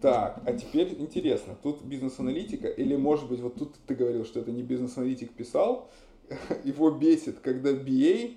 Так, 0.00 0.42
а 0.44 0.52
теперь 0.52 0.94
интересно, 0.98 1.56
тут 1.62 1.82
бизнес-аналитика, 1.82 2.68
или 2.68 2.94
может 2.94 3.26
быть 3.26 3.40
вот 3.40 3.54
тут 3.54 3.74
ты 3.86 3.94
говорил, 3.94 4.26
что 4.26 4.40
это 4.40 4.52
не 4.52 4.62
бизнес-аналитик 4.62 5.32
писал, 5.32 5.90
его 6.64 6.90
бесит, 6.90 7.40
когда 7.40 7.72
BA 7.72 8.34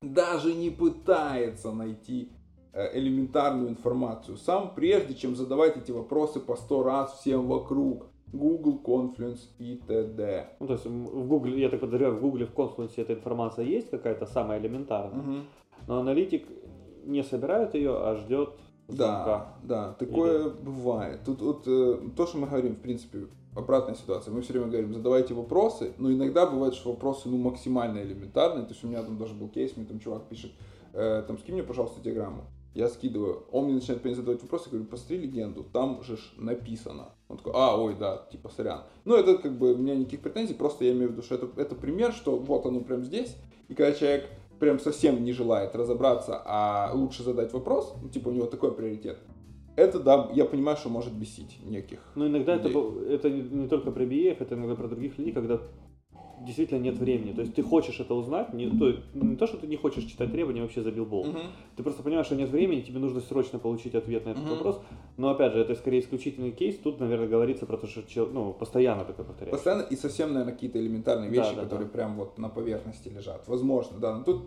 даже 0.00 0.54
не 0.54 0.70
пытается 0.70 1.72
найти 1.72 2.32
э, 2.72 2.98
элементарную 2.98 3.68
информацию 3.68 4.38
сам, 4.38 4.74
прежде 4.74 5.14
чем 5.14 5.36
задавать 5.36 5.76
эти 5.76 5.90
вопросы 5.90 6.40
по 6.40 6.56
сто 6.56 6.82
раз 6.82 7.20
всем 7.20 7.48
вокруг. 7.48 8.06
Google, 8.32 8.80
Confluence 8.82 9.40
и 9.58 9.76
т.д. 9.76 10.56
Ну, 10.58 10.66
то 10.66 10.72
есть 10.72 10.86
в 10.86 11.26
Google, 11.28 11.50
я 11.50 11.68
так 11.68 11.80
подозреваю, 11.80 12.16
в 12.16 12.20
Google, 12.22 12.46
в 12.46 12.54
Confluence 12.54 12.94
эта 12.96 13.12
информация 13.12 13.66
есть 13.66 13.90
какая-то 13.90 14.24
самая 14.24 14.58
элементарная, 14.58 15.20
угу. 15.20 15.36
но 15.86 15.98
аналитик 16.00 16.48
не 17.04 17.22
собирает 17.22 17.74
ее, 17.74 17.94
а 17.94 18.16
ждет 18.16 18.54
да, 18.96 19.54
да, 19.62 19.92
такое 19.94 20.46
Или... 20.46 20.48
бывает. 20.50 21.20
Тут 21.24 21.40
вот 21.40 21.64
э, 21.66 21.98
то, 22.16 22.26
что 22.26 22.38
мы 22.38 22.46
говорим, 22.46 22.76
в 22.76 22.80
принципе, 22.80 23.26
обратная 23.54 23.94
ситуация. 23.94 24.32
Мы 24.32 24.42
все 24.42 24.52
время 24.52 24.68
говорим, 24.68 24.94
задавайте 24.94 25.34
вопросы, 25.34 25.92
но 25.98 26.12
иногда 26.12 26.46
бывает, 26.46 26.74
что 26.74 26.90
вопросы 26.90 27.28
ну 27.28 27.38
максимально 27.38 28.02
элементарные. 28.02 28.64
То 28.64 28.72
есть 28.72 28.84
у 28.84 28.88
меня 28.88 29.02
там 29.02 29.18
даже 29.18 29.34
был 29.34 29.48
кейс, 29.48 29.76
мне 29.76 29.86
там 29.86 30.00
чувак 30.00 30.28
пишет, 30.28 30.52
э, 30.92 31.24
там 31.26 31.38
скинь 31.38 31.54
мне, 31.54 31.62
пожалуйста, 31.62 32.00
диаграмму. 32.00 32.44
Я 32.74 32.88
скидываю, 32.88 33.44
он 33.52 33.66
мне 33.66 33.74
начинает 33.74 34.02
задавать 34.16 34.40
вопросы, 34.40 34.70
говорю, 34.70 34.86
посмотри 34.86 35.18
легенду, 35.18 35.62
там 35.62 36.02
же 36.02 36.18
написано. 36.38 37.10
Он 37.28 37.36
такой, 37.36 37.52
а, 37.54 37.76
ой, 37.76 37.94
да, 37.98 38.26
типа, 38.32 38.48
сорян. 38.48 38.84
Ну, 39.04 39.14
это 39.14 39.36
как 39.36 39.58
бы, 39.58 39.74
у 39.74 39.76
меня 39.76 39.94
никаких 39.94 40.20
претензий, 40.20 40.54
просто 40.54 40.86
я 40.86 40.92
имею 40.92 41.10
в 41.10 41.12
виду, 41.12 41.22
что 41.22 41.34
это, 41.34 41.48
это 41.56 41.74
пример, 41.74 42.14
что 42.14 42.38
вот 42.38 42.64
оно 42.64 42.80
прям 42.80 43.04
здесь, 43.04 43.36
и 43.68 43.74
когда 43.74 43.92
человек 43.92 44.30
прям 44.62 44.78
совсем 44.78 45.24
не 45.24 45.32
желает 45.32 45.74
разобраться, 45.74 46.40
а 46.44 46.92
лучше 46.94 47.24
задать 47.24 47.52
вопрос, 47.52 47.96
ну, 48.00 48.08
типа, 48.08 48.28
у 48.28 48.32
него 48.32 48.46
такой 48.46 48.72
приоритет, 48.72 49.18
это, 49.74 49.98
да, 49.98 50.30
я 50.34 50.44
понимаю, 50.44 50.76
что 50.76 50.88
может 50.88 51.12
бесить 51.12 51.58
неких. 51.64 51.98
Ну, 52.14 52.28
иногда 52.28 52.54
людей. 52.54 52.70
это, 52.70 53.28
это 53.28 53.30
не 53.30 53.66
только 53.66 53.90
про 53.90 54.04
BF, 54.04 54.36
это 54.38 54.54
иногда 54.54 54.76
про 54.76 54.86
других 54.86 55.18
людей, 55.18 55.32
когда 55.32 55.60
действительно 56.44 56.78
нет 56.78 56.96
времени. 56.98 57.32
То 57.32 57.42
есть 57.42 57.54
ты 57.54 57.62
хочешь 57.62 57.98
это 58.00 58.14
узнать, 58.14 58.52
не 58.52 58.68
то, 58.68 58.96
не 59.14 59.36
то 59.36 59.46
что 59.46 59.56
ты 59.56 59.66
не 59.66 59.76
хочешь 59.76 60.04
читать 60.04 60.30
требования, 60.30 60.62
вообще 60.62 60.82
забил 60.82 61.06
бол. 61.06 61.20
Угу. 61.20 61.38
Ты 61.76 61.82
просто 61.82 62.02
понимаешь, 62.02 62.26
что 62.26 62.36
нет 62.36 62.50
времени, 62.50 62.80
тебе 62.80 62.98
нужно 62.98 63.20
срочно 63.20 63.58
получить 63.58 63.94
ответ 63.94 64.24
на 64.26 64.30
этот 64.30 64.44
угу. 64.44 64.54
вопрос. 64.54 64.80
Но 65.16 65.30
опять 65.30 65.52
же, 65.52 65.60
это 65.60 65.74
скорее 65.74 66.00
исключительный 66.00 66.52
кейс. 66.52 66.76
Тут, 66.78 67.00
наверное, 67.00 67.28
говорится 67.28 67.66
про 67.66 67.76
то, 67.76 67.86
что 67.86 68.02
ну, 68.26 68.52
постоянно 68.52 69.04
такое 69.04 69.26
повторяется. 69.26 69.56
Постоянно 69.56 69.82
и 69.82 69.96
совсем, 69.96 70.32
наверное, 70.32 70.54
какие-то 70.54 70.78
элементарные 70.78 71.30
вещи, 71.30 71.50
да, 71.50 71.56
да, 71.56 71.62
которые 71.62 71.86
да. 71.86 71.92
прям 71.92 72.16
вот 72.16 72.38
на 72.38 72.48
поверхности 72.48 73.08
лежат. 73.08 73.46
Возможно, 73.48 73.98
да. 73.98 74.16
Но 74.18 74.24
тут 74.24 74.42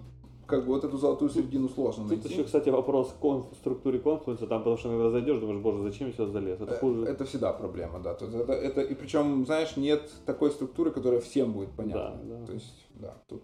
как 0.47 0.65
бы 0.65 0.73
вот 0.73 0.83
эту 0.83 0.97
золотую 0.97 1.29
середину 1.29 1.69
сложно 1.69 2.05
найти. 2.05 2.23
Тут 2.23 2.31
еще, 2.31 2.43
кстати, 2.43 2.69
вопрос 2.69 3.13
к 3.19 3.55
структуре 3.55 3.99
конфлюенса, 3.99 4.47
там, 4.47 4.59
потому 4.59 4.77
что 4.77 4.89
иногда 4.89 5.09
зайдешь, 5.09 5.39
думаешь, 5.39 5.61
боже, 5.61 5.83
зачем 5.83 6.07
я 6.07 6.13
сюда 6.13 6.31
залез? 6.31 6.61
Это, 6.61 6.77
хуже. 6.77 7.05
это 7.05 7.25
всегда 7.25 7.53
проблема, 7.53 7.99
да. 7.99 8.11
Есть 8.19 8.33
это, 8.33 8.53
это, 8.53 8.81
и 8.81 8.93
причем, 8.95 9.45
знаешь, 9.45 9.75
нет 9.77 10.09
такой 10.25 10.51
структуры, 10.51 10.91
которая 10.91 11.21
всем 11.21 11.53
будет 11.53 11.71
понятна. 11.71 12.19
Да, 12.23 12.39
да. 12.39 12.45
То 12.45 12.53
есть, 12.53 12.85
да, 12.95 13.17
тут 13.27 13.43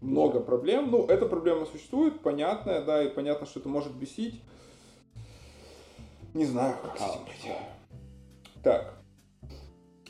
много 0.00 0.40
проблем. 0.40 0.90
Ну, 0.90 1.06
эта 1.06 1.26
проблема 1.26 1.66
существует, 1.66 2.20
понятная, 2.20 2.84
да, 2.84 3.02
и 3.02 3.08
понятно, 3.08 3.46
что 3.46 3.60
это 3.60 3.68
может 3.68 3.94
бесить. 3.94 4.40
Не 6.32 6.46
знаю, 6.46 6.76
как 6.82 6.98
с 6.98 7.02
этим 7.02 7.24
быть. 7.24 8.62
Так, 8.62 8.93
Э, 8.93 8.93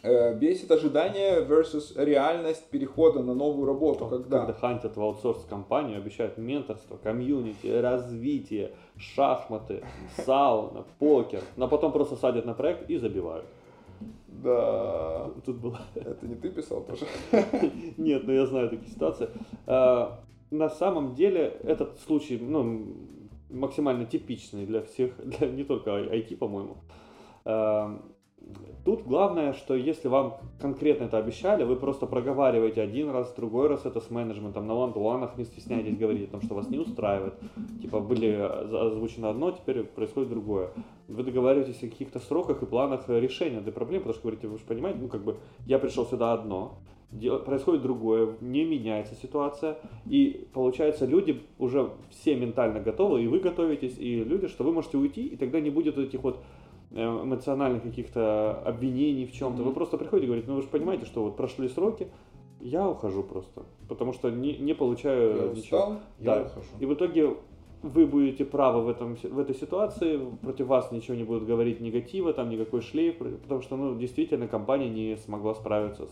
бесит 0.05 0.70
ожидание 0.70 1.41
versus 1.41 1.92
реальность 1.97 2.69
перехода 2.70 3.22
на 3.22 3.34
новую 3.34 3.66
работу. 3.66 4.06
Когда, 4.06 4.41
когда 4.41 4.52
хантят 4.52 4.96
в 4.96 5.00
аутсорс 5.00 5.44
компанию, 5.44 5.98
обещают 5.98 6.36
менторство, 6.36 6.96
комьюнити, 6.96 7.66
развитие, 7.66 8.72
шахматы, 8.96 9.83
сауна, 10.24 10.84
покер, 10.98 11.42
но 11.56 11.68
потом 11.68 11.92
просто 11.92 12.17
садят 12.17 12.45
на 12.45 12.55
проект 12.55 12.90
и 12.90 12.98
забивают. 12.98 13.46
Да. 14.28 15.30
Тут 15.45 15.56
было. 15.56 15.80
Это 15.95 16.27
не 16.27 16.34
ты 16.34 16.51
писал 16.51 16.83
тоже? 16.83 17.07
Нет, 17.96 18.24
но 18.27 18.33
я 18.33 18.46
знаю 18.46 18.68
такие 18.68 18.90
ситуации. 18.90 19.28
Э, 19.67 20.08
на 20.51 20.68
самом 20.68 21.14
деле 21.14 21.58
этот 21.62 21.98
случай, 22.01 22.39
ну, 22.39 22.95
максимально 23.51 24.05
типичный 24.05 24.67
для 24.67 24.83
всех, 24.83 25.12
для 25.24 25.48
не 25.48 25.64
только 25.64 25.90
IT, 25.90 26.36
по-моему. 26.36 26.77
Тут 28.84 29.05
главное, 29.05 29.55
что 29.55 29.74
если 29.74 30.08
вам 30.08 30.36
конкретно 30.60 31.05
это 31.05 31.16
обещали, 31.16 31.64
вы 31.64 31.77
просто 31.77 32.05
проговариваете 32.05 32.82
один 32.82 33.08
раз, 33.10 33.32
другой 33.32 33.68
раз 33.68 33.86
это 33.86 33.98
с 33.98 34.10
менеджментом, 34.10 34.66
на 34.66 34.74
ван 34.74 35.30
не 35.38 35.44
стесняйтесь 35.44 35.96
говорить 35.96 36.28
о 36.28 36.32
том, 36.32 36.42
что 36.42 36.54
вас 36.54 36.68
не 36.68 36.78
устраивает. 36.78 37.33
Типа 37.80 38.00
были 38.00 38.28
озвучено 38.28 39.30
одно, 39.30 39.52
теперь 39.52 39.84
происходит 39.84 40.28
другое. 40.28 40.70
Вы 41.08 41.22
договариваетесь 41.22 41.83
о 41.83 41.88
каких-то 41.88 42.18
сроках 42.18 42.62
и 42.62 42.66
планах 42.66 43.08
решения 43.08 43.58
этой 43.58 43.72
проблемы, 43.72 44.04
потому 44.04 44.14
что 44.14 44.22
говорите, 44.22 44.48
вы 44.48 44.58
же 44.58 44.64
понимаете, 44.64 44.98
ну 45.00 45.08
как 45.08 45.24
бы 45.24 45.38
я 45.64 45.78
пришел 45.78 46.04
сюда 46.04 46.34
одно, 46.34 46.78
происходит 47.46 47.83
другое, 47.83 48.36
не 48.40 48.64
меняется 48.64 49.14
ситуация, 49.14 49.78
и 50.04 50.46
получается 50.52 51.06
люди 51.06 51.42
уже 51.58 51.90
все 52.10 52.34
ментально 52.34 52.80
готовы, 52.80 53.22
и 53.22 53.28
вы 53.28 53.40
готовитесь, 53.40 53.96
и 53.98 54.22
люди, 54.24 54.48
что 54.48 54.64
вы 54.64 54.72
можете 54.72 54.98
уйти, 54.98 55.24
и 55.27 55.36
тогда 55.36 55.60
не 55.60 55.70
будет 55.70 55.96
этих 55.96 56.22
вот 56.22 56.42
эмоциональных 56.94 57.82
каких-то 57.82 58.62
обвинений 58.64 59.27
в 59.27 59.32
чем-то. 59.32 59.62
Mm-hmm. 59.62 59.66
Вы 59.66 59.72
просто 59.72 59.98
приходите 59.98 60.24
и 60.24 60.28
говорите, 60.28 60.48
ну 60.48 60.56
вы 60.56 60.62
же 60.62 60.68
понимаете, 60.68 61.06
что 61.06 61.24
вот 61.24 61.36
прошли 61.36 61.68
сроки, 61.68 62.08
я 62.60 62.88
ухожу 62.88 63.22
просто, 63.22 63.64
потому 63.88 64.12
что 64.12 64.30
не, 64.30 64.56
не 64.56 64.74
получаю 64.74 65.36
я 65.36 65.48
ничего. 65.52 65.78
Устал, 65.78 65.96
да. 66.18 66.36
я 66.36 66.42
ухожу. 66.42 66.68
И 66.80 66.86
в 66.86 66.94
итоге 66.94 67.36
вы 67.83 68.06
будете 68.06 68.44
правы 68.44 68.83
в, 68.83 68.88
этом, 68.88 69.16
в 69.16 69.38
этой 69.38 69.54
ситуации, 69.54 70.18
против 70.40 70.66
вас 70.68 70.90
ничего 70.90 71.16
не 71.16 71.24
будут 71.24 71.44
говорить 71.44 71.80
негатива, 71.80 72.33
там 72.33 72.48
никакой 72.48 72.80
шлейф, 72.80 73.18
потому 73.18 73.60
что 73.60 73.77
ну, 73.77 73.94
действительно 73.98 74.48
компания 74.48 74.88
не 74.88 75.16
смогла 75.18 75.54
справиться 75.54 76.06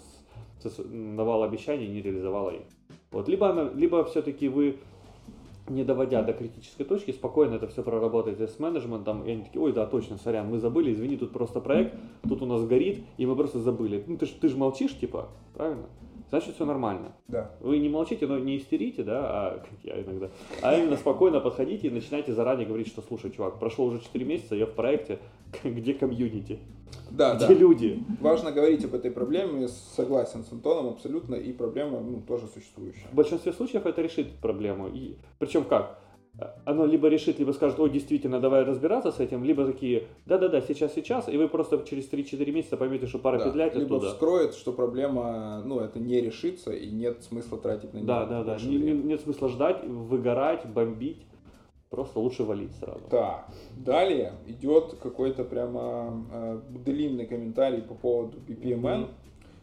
с, 0.61 0.69
с 0.69 0.85
давала 1.17 1.47
обещания 1.47 1.87
и 1.87 1.91
не 1.91 2.03
реализовала 2.03 2.51
их. 2.51 2.63
Вот. 3.11 3.29
Либо, 3.29 3.49
она, 3.49 3.71
либо 3.71 4.05
все-таки 4.05 4.49
вы 4.49 4.77
не 5.69 5.85
доводя 5.85 6.23
до 6.23 6.33
критической 6.33 6.85
точки, 6.85 7.13
спокойно 7.13 7.55
это 7.55 7.69
все 7.69 7.83
проработаете 7.83 8.49
с 8.49 8.59
менеджментом, 8.59 9.25
и 9.25 9.31
они 9.31 9.45
такие, 9.45 9.61
ой, 9.63 9.73
да, 9.73 9.87
точно, 9.87 10.19
сорян, 10.19 10.49
мы 10.49 10.59
забыли, 10.59 10.93
извини, 10.93 11.17
тут 11.17 11.33
просто 11.33 11.61
проект, 11.61 11.95
тут 12.29 12.43
у 12.43 12.47
нас 12.47 12.65
горит, 12.67 13.05
и 13.17 13.27
мы 13.27 13.37
просто 13.37 13.61
забыли. 13.61 14.05
Ну, 14.07 14.17
ты, 14.17 14.27
ты 14.27 14.49
же 14.49 14.57
молчишь, 14.57 14.99
типа, 14.99 15.29
правильно? 15.55 15.87
Значит, 16.31 16.55
все 16.55 16.65
нормально. 16.65 17.13
Да. 17.29 17.51
Вы 17.61 17.79
не 17.79 17.91
молчите, 17.91 18.27
но 18.27 18.39
не 18.39 18.57
истерите, 18.57 19.03
да, 19.03 19.21
а, 19.25 19.59
как 19.59 19.71
я 19.83 20.03
иногда, 20.03 20.31
а 20.63 20.77
именно 20.77 20.97
спокойно 20.97 21.41
подходите 21.41 21.89
и 21.89 21.91
начинайте 21.91 22.33
заранее 22.33 22.67
говорить, 22.67 22.89
что, 22.89 23.03
слушай, 23.03 23.31
чувак, 23.31 23.59
прошло 23.59 23.85
уже 23.85 24.01
4 24.01 24.25
месяца, 24.25 24.57
я 24.57 24.67
в 24.67 24.73
проекте, 24.73 25.19
где 25.65 25.95
комьюнити? 25.95 26.59
Да, 27.11 27.37
где 27.37 27.49
да. 27.49 27.55
люди? 27.55 28.03
Важно 28.21 28.53
говорить 28.53 28.85
об 28.85 28.95
этой 28.95 29.11
проблеме, 29.11 29.69
согласен 29.69 30.45
с 30.45 30.53
Антоном 30.53 30.89
абсолютно, 30.89 31.35
и 31.35 31.53
проблема 31.53 32.01
ну, 32.01 32.23
тоже 32.23 32.47
существующая. 32.47 33.07
В 33.13 33.15
большинстве 33.15 33.53
случаев 33.53 33.87
это 33.87 34.01
решит 34.01 34.33
проблему. 34.41 34.89
И, 34.89 35.17
причем 35.39 35.65
как? 35.65 35.99
Оно 36.65 36.87
либо 36.87 37.09
решит, 37.09 37.39
либо 37.39 37.53
скажет, 37.53 37.79
ой, 37.79 37.91
действительно, 37.91 38.41
давай 38.41 38.65
разбираться 38.65 39.13
с 39.13 39.21
этим, 39.21 39.45
либо 39.45 39.67
такие, 39.67 40.09
да-да-да, 40.25 40.63
сейчас, 40.63 40.95
сейчас, 40.95 41.29
и 41.29 41.37
вы 41.37 41.47
просто 41.47 41.85
через 41.89 42.11
3-4 42.11 42.51
месяца 42.51 42.79
поймете, 42.79 43.07
что 43.07 43.19
пора 43.19 43.39
да, 43.39 43.45
петлять 43.45 43.75
либо 43.75 43.97
оттуда. 43.97 44.13
вскроет, 44.13 44.55
что 44.55 44.73
проблема, 44.73 45.63
ну, 45.63 45.81
это 45.81 45.99
не 45.99 46.23
решится, 46.23 46.73
и 46.73 46.91
нет 46.91 47.23
смысла 47.23 47.59
тратить 47.59 47.93
на 47.93 47.99
нее 47.99 48.07
Да, 48.07 48.25
да, 48.25 48.45
да, 48.45 48.57
не, 48.57 48.79
нет 48.79 49.21
смысла 49.21 49.51
ждать, 49.51 49.85
выгорать, 49.85 50.65
бомбить. 50.65 51.27
Просто 51.93 52.21
лучше 52.21 52.45
валить 52.45 52.75
сразу. 52.77 53.03
Так, 53.11 53.49
далее 53.77 54.33
идет 54.47 54.95
какой-то 54.95 55.45
прямо 55.45 56.25
э, 56.33 56.61
длинный 56.87 57.27
комментарий 57.27 57.83
по 57.83 57.93
поводу 57.93 58.39
BPMN. 58.39 59.11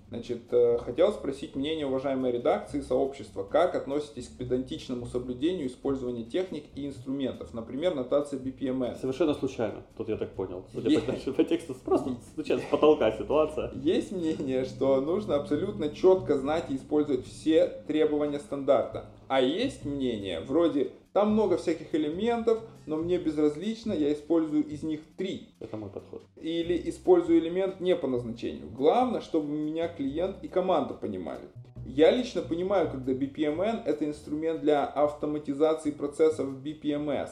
Значит, 0.10 0.42
э, 0.52 0.78
хотел 0.78 1.12
спросить 1.12 1.56
мнение 1.56 1.88
уважаемой 1.88 2.32
редакции 2.32 2.80
и 2.80 2.82
сообщества. 2.84 3.44
Как 3.44 3.74
относитесь 3.74 4.28
к 4.28 4.38
педантичному 4.38 5.08
соблюдению 5.08 5.66
использования 5.66 6.24
техник 6.24 6.66
и 6.76 6.86
инструментов? 6.86 7.56
Например, 7.56 7.96
нотация 7.96 8.40
BPMN. 8.40 9.00
Совершенно 9.00 9.34
случайно, 9.34 9.82
тут 9.98 10.10
я 10.10 10.18
так 10.18 10.30
понял. 10.36 10.66
Судя 10.72 10.88
Есть... 10.88 11.26
по, 11.26 11.32
по 11.32 11.44
тексту, 11.44 11.74
просто 11.84 12.16
случайно 12.36 12.62
с 12.62 12.66
потолка 12.66 13.12
ситуация. 13.12 13.72
Есть 13.74 14.12
мнение, 14.12 14.66
что 14.66 15.02
нужно 15.02 15.36
абсолютно 15.36 15.90
четко 15.90 16.38
знать 16.38 16.66
и 16.70 16.76
использовать 16.76 17.26
все 17.26 17.68
требования 17.88 18.38
стандарта. 18.38 19.08
А 19.28 19.42
есть 19.42 19.84
мнение, 19.84 20.42
вроде 20.42 20.92
там 21.14 21.34
много 21.34 21.58
всяких 21.58 21.94
элементов, 21.96 22.62
но 22.86 22.98
мне 22.98 23.18
безразлично, 23.18 23.94
я 23.94 24.14
использую 24.14 24.66
из 24.66 24.84
них 24.84 25.02
три. 25.18 25.50
Это 25.60 25.78
мой 25.78 25.90
подход. 25.90 26.24
Или 26.36 26.90
использую 26.90 27.40
элемент 27.40 27.80
не 27.80 27.96
по 27.96 28.08
назначению. 28.08 28.70
Главное, 28.70 29.22
чтобы 29.22 29.50
меня 29.50 29.88
клиент 29.88 30.44
и 30.44 30.48
команда 30.48 30.94
понимали. 30.94 31.50
Я 31.86 32.12
лично 32.12 32.44
понимаю, 32.44 32.92
когда 32.92 33.14
BPMN 33.14 33.84
это 33.86 34.06
инструмент 34.06 34.62
для 34.62 34.86
автоматизации 34.86 35.92
процессов 35.92 36.48
BPMS. 36.64 37.30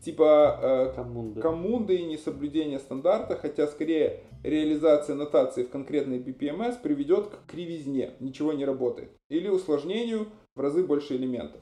Типа 0.00 0.58
э, 0.62 0.92
коммунды. 0.94 1.40
коммунды 1.40 1.96
и 1.96 2.04
несоблюдение 2.04 2.78
стандарта, 2.78 3.34
хотя 3.34 3.66
скорее 3.66 4.22
реализация 4.44 5.16
нотации 5.16 5.64
в 5.64 5.70
конкретной 5.70 6.20
BPMS 6.20 6.76
приведет 6.80 7.26
к 7.26 7.50
кривизне, 7.50 8.12
ничего 8.20 8.52
не 8.52 8.64
работает. 8.64 9.10
Или 9.28 9.48
усложнению 9.48 10.28
в 10.54 10.60
разы 10.60 10.84
больше 10.84 11.16
элементов. 11.16 11.60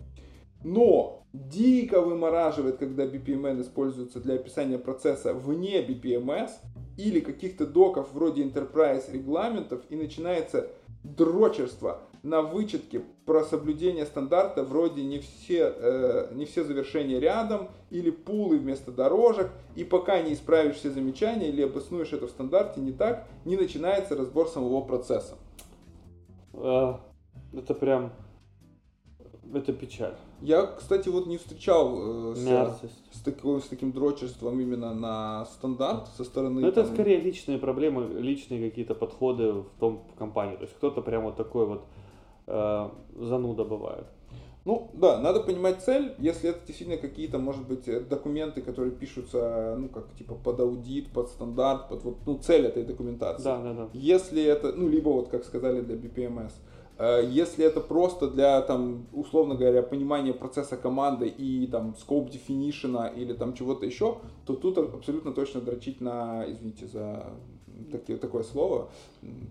Но 0.62 1.25
дико 1.48 2.00
вымораживает, 2.00 2.78
когда 2.78 3.06
BPMN 3.06 3.62
используется 3.62 4.20
для 4.20 4.34
описания 4.34 4.78
процесса 4.78 5.34
вне 5.34 5.84
BPMS 5.86 6.50
или 6.96 7.20
каких-то 7.20 7.66
доков 7.66 8.12
вроде 8.12 8.42
Enterprise 8.42 9.10
регламентов 9.12 9.82
и 9.90 9.96
начинается 9.96 10.70
дрочерство 11.04 12.02
на 12.22 12.42
вычетке 12.42 13.02
про 13.24 13.44
соблюдение 13.44 14.04
стандарта 14.04 14.64
вроде 14.64 15.04
не 15.04 15.20
все, 15.20 15.72
э, 15.76 16.34
не 16.34 16.44
все 16.44 16.64
завершения 16.64 17.20
рядом 17.20 17.68
или 17.90 18.10
пулы 18.10 18.58
вместо 18.58 18.90
дорожек, 18.90 19.50
и 19.76 19.84
пока 19.84 20.20
не 20.20 20.32
исправишь 20.32 20.76
все 20.76 20.90
замечания 20.90 21.48
или 21.48 21.62
обоснуешь 21.62 22.12
это 22.12 22.26
в 22.26 22.30
стандарте 22.30 22.80
не 22.80 22.92
так, 22.92 23.28
не 23.44 23.56
начинается 23.56 24.16
разбор 24.16 24.48
самого 24.48 24.80
процесса. 24.80 25.36
А, 26.54 27.00
это 27.52 27.74
прям 27.74 28.12
это 29.54 29.72
печаль. 29.72 30.14
Я, 30.42 30.66
кстати, 30.66 31.08
вот 31.08 31.26
не 31.26 31.38
встречал 31.38 32.32
э, 32.32 32.34
с, 32.34 33.18
с, 33.18 33.20
таким, 33.22 33.60
с 33.60 33.68
таким 33.68 33.92
дрочерством 33.92 34.60
именно 34.60 34.94
на 34.94 35.44
стандарт 35.46 36.08
со 36.16 36.24
стороны. 36.24 36.60
Но 36.60 36.68
это 36.68 36.84
там... 36.84 36.92
скорее 36.92 37.20
личные 37.20 37.58
проблемы, 37.58 38.20
личные 38.20 38.68
какие-то 38.68 38.94
подходы 38.94 39.52
в 39.52 39.66
том 39.78 40.04
в 40.12 40.18
компании. 40.18 40.56
То 40.56 40.62
есть 40.62 40.74
кто-то 40.76 41.02
прямо 41.02 41.26
вот 41.26 41.36
такой 41.36 41.66
вот 41.66 41.84
э, 42.46 42.88
зануда 43.16 43.64
бывает. 43.64 44.06
Ну 44.64 44.90
да, 44.94 45.20
надо 45.20 45.40
понимать 45.40 45.80
цель, 45.82 46.14
если 46.18 46.50
это 46.50 46.66
действительно 46.66 46.98
какие-то, 46.98 47.38
может 47.38 47.66
быть, 47.68 47.86
э, 47.86 48.00
документы, 48.00 48.62
которые 48.62 48.92
пишутся, 48.92 49.76
ну 49.78 49.88
как 49.88 50.12
типа 50.16 50.34
под 50.34 50.60
аудит, 50.60 51.12
под 51.12 51.28
стандарт, 51.28 51.88
под 51.88 52.02
вот, 52.02 52.16
ну 52.26 52.38
цель 52.38 52.66
этой 52.66 52.82
документации. 52.82 53.44
Да, 53.44 53.62
да, 53.62 53.72
да. 53.72 53.88
Если 53.92 54.42
это, 54.42 54.72
ну 54.72 54.88
либо 54.88 55.08
вот 55.10 55.28
как 55.28 55.44
сказали 55.44 55.80
для 55.82 55.94
BPMS, 55.94 56.52
Э, 56.52 56.75
если 56.98 57.64
это 57.64 57.80
просто 57.80 58.28
для, 58.30 58.62
там, 58.62 59.06
условно 59.12 59.54
говоря, 59.54 59.82
понимания 59.82 60.32
процесса 60.32 60.76
команды 60.76 61.28
и 61.28 61.66
там 61.66 61.94
scope 61.98 62.30
definition 62.30 63.14
или 63.14 63.34
там 63.34 63.54
чего-то 63.54 63.84
еще, 63.84 64.18
то 64.46 64.54
тут 64.54 64.78
абсолютно 64.78 65.32
точно 65.32 65.60
дрочить 65.60 66.00
на, 66.00 66.44
извините 66.48 66.86
за 66.86 67.26
такие, 67.92 68.18
такое 68.18 68.42
слово, 68.42 68.88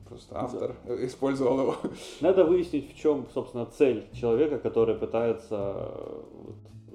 просто 0.08 0.40
автор 0.40 0.76
да. 0.86 1.06
использовал 1.06 1.60
его. 1.62 1.76
Надо 2.22 2.46
выяснить, 2.46 2.92
в 2.92 2.98
чем, 2.98 3.28
собственно, 3.34 3.66
цель 3.66 4.06
человека, 4.14 4.58
который 4.58 4.96
пытается 4.96 5.92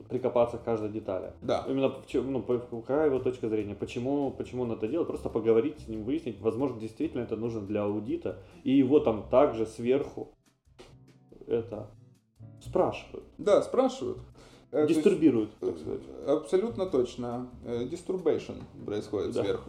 прикопаться 0.09 0.59
к 0.59 0.65
каждой 0.65 0.91
детали. 0.91 1.33
Да. 1.41 1.65
Именно 1.69 1.95
ну, 2.15 2.43
какая 2.43 3.07
его 3.07 3.21
точка 3.21 3.49
зрения, 3.49 3.77
почему, 3.77 4.33
почему 4.33 4.65
он 4.65 4.73
это 4.73 4.89
делает, 4.89 5.07
просто 5.07 5.29
поговорить 5.29 5.81
с 5.81 5.89
ним, 5.89 6.03
выяснить, 6.03 6.41
возможно, 6.41 6.81
действительно 6.81 7.23
это 7.23 7.37
нужно 7.37 7.61
для 7.61 7.85
аудита, 7.85 8.39
и 8.65 8.73
его 8.73 8.99
там 8.99 9.29
также 9.31 9.67
сверху 9.67 10.33
это 11.51 11.89
спрашивают. 12.61 13.25
Да, 13.39 13.63
спрашивают. 13.63 14.19
Э, 14.73 14.87
Дистурбируют, 14.87 15.51
так 15.59 15.77
сказать. 15.79 16.03
Абсолютно 16.27 16.87
точно. 16.87 17.49
Disturbation 17.65 18.63
э, 18.81 18.85
происходит 18.87 19.33
да. 19.33 19.43
сверху. 19.43 19.69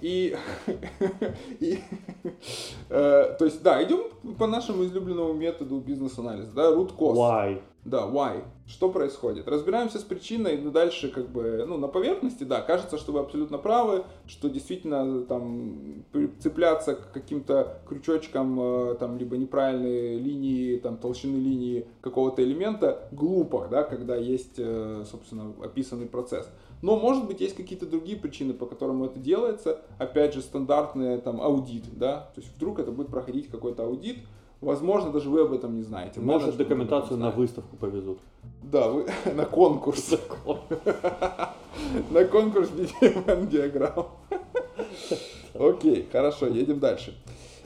И, 0.00 0.36
и 1.60 1.78
э, 2.88 3.36
то 3.38 3.44
есть, 3.44 3.62
да, 3.62 3.82
идем 3.82 4.04
по 4.38 4.46
нашему 4.46 4.84
излюбленному 4.84 5.32
методу 5.32 5.80
бизнес-анализа, 5.80 6.52
да, 6.52 6.70
root 6.70 6.96
cause. 6.96 7.16
Why? 7.16 7.62
Да, 7.86 8.08
why? 8.08 8.42
Что 8.66 8.90
происходит? 8.90 9.46
Разбираемся 9.46 10.00
с 10.00 10.02
причиной, 10.02 10.58
но 10.58 10.72
дальше 10.72 11.08
как 11.08 11.28
бы, 11.28 11.64
ну, 11.68 11.76
на 11.76 11.86
поверхности, 11.86 12.42
да, 12.42 12.60
кажется, 12.60 12.98
что 12.98 13.12
вы 13.12 13.20
абсолютно 13.20 13.58
правы, 13.58 14.02
что 14.26 14.48
действительно 14.48 15.22
там 15.22 16.04
цепляться 16.40 16.96
к 16.96 17.12
каким-то 17.12 17.78
крючочкам, 17.88 18.58
э, 18.60 18.94
там, 18.98 19.18
либо 19.18 19.36
неправильной 19.36 20.18
линии, 20.18 20.78
там, 20.78 20.96
толщины 20.96 21.36
линии 21.36 21.86
какого-то 22.00 22.42
элемента 22.42 23.08
глупо, 23.12 23.68
да, 23.70 23.84
когда 23.84 24.16
есть, 24.16 24.54
э, 24.58 25.04
собственно, 25.08 25.54
описанный 25.62 26.06
процесс. 26.06 26.50
Но, 26.82 26.96
может 26.96 27.28
быть, 27.28 27.40
есть 27.40 27.54
какие-то 27.54 27.86
другие 27.86 28.18
причины, 28.18 28.52
по 28.52 28.66
которым 28.66 29.04
это 29.04 29.20
делается. 29.20 29.80
Опять 29.98 30.34
же, 30.34 30.42
стандартный 30.42 31.20
там 31.20 31.40
аудит, 31.40 31.84
да, 31.92 32.32
то 32.34 32.40
есть 32.40 32.52
вдруг 32.56 32.80
это 32.80 32.90
будет 32.90 33.08
проходить 33.08 33.48
какой-то 33.48 33.84
аудит, 33.84 34.18
Возможно, 34.60 35.12
даже 35.12 35.28
вы 35.28 35.42
об 35.42 35.52
этом 35.52 35.76
не 35.76 35.82
знаете. 35.82 36.20
Может, 36.20 36.56
документацию 36.56 37.18
на 37.18 37.30
выставку 37.30 37.76
повезут. 37.76 38.18
Да, 38.62 38.88
вы 38.88 39.06
на 39.34 39.44
конкурс. 39.44 40.16
На 42.10 42.24
конкурс 42.24 42.70
BDMN 42.70 43.48
диаграмм. 43.48 44.06
Окей, 45.54 46.08
хорошо, 46.10 46.46
едем 46.46 46.78
дальше. 46.80 47.14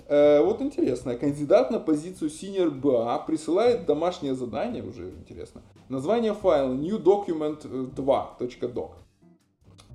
Э, 0.08 0.42
вот 0.42 0.60
интересно, 0.60 1.14
кандидат 1.14 1.70
на 1.70 1.78
позицию 1.78 2.30
Senior 2.30 2.80
BA 2.80 3.26
присылает 3.26 3.86
домашнее 3.86 4.34
задание, 4.34 4.82
уже 4.82 5.10
интересно, 5.10 5.62
название 5.88 6.34
файла 6.34 6.72
new 6.72 7.00
document 7.00 7.62
2.doc. 7.94 8.90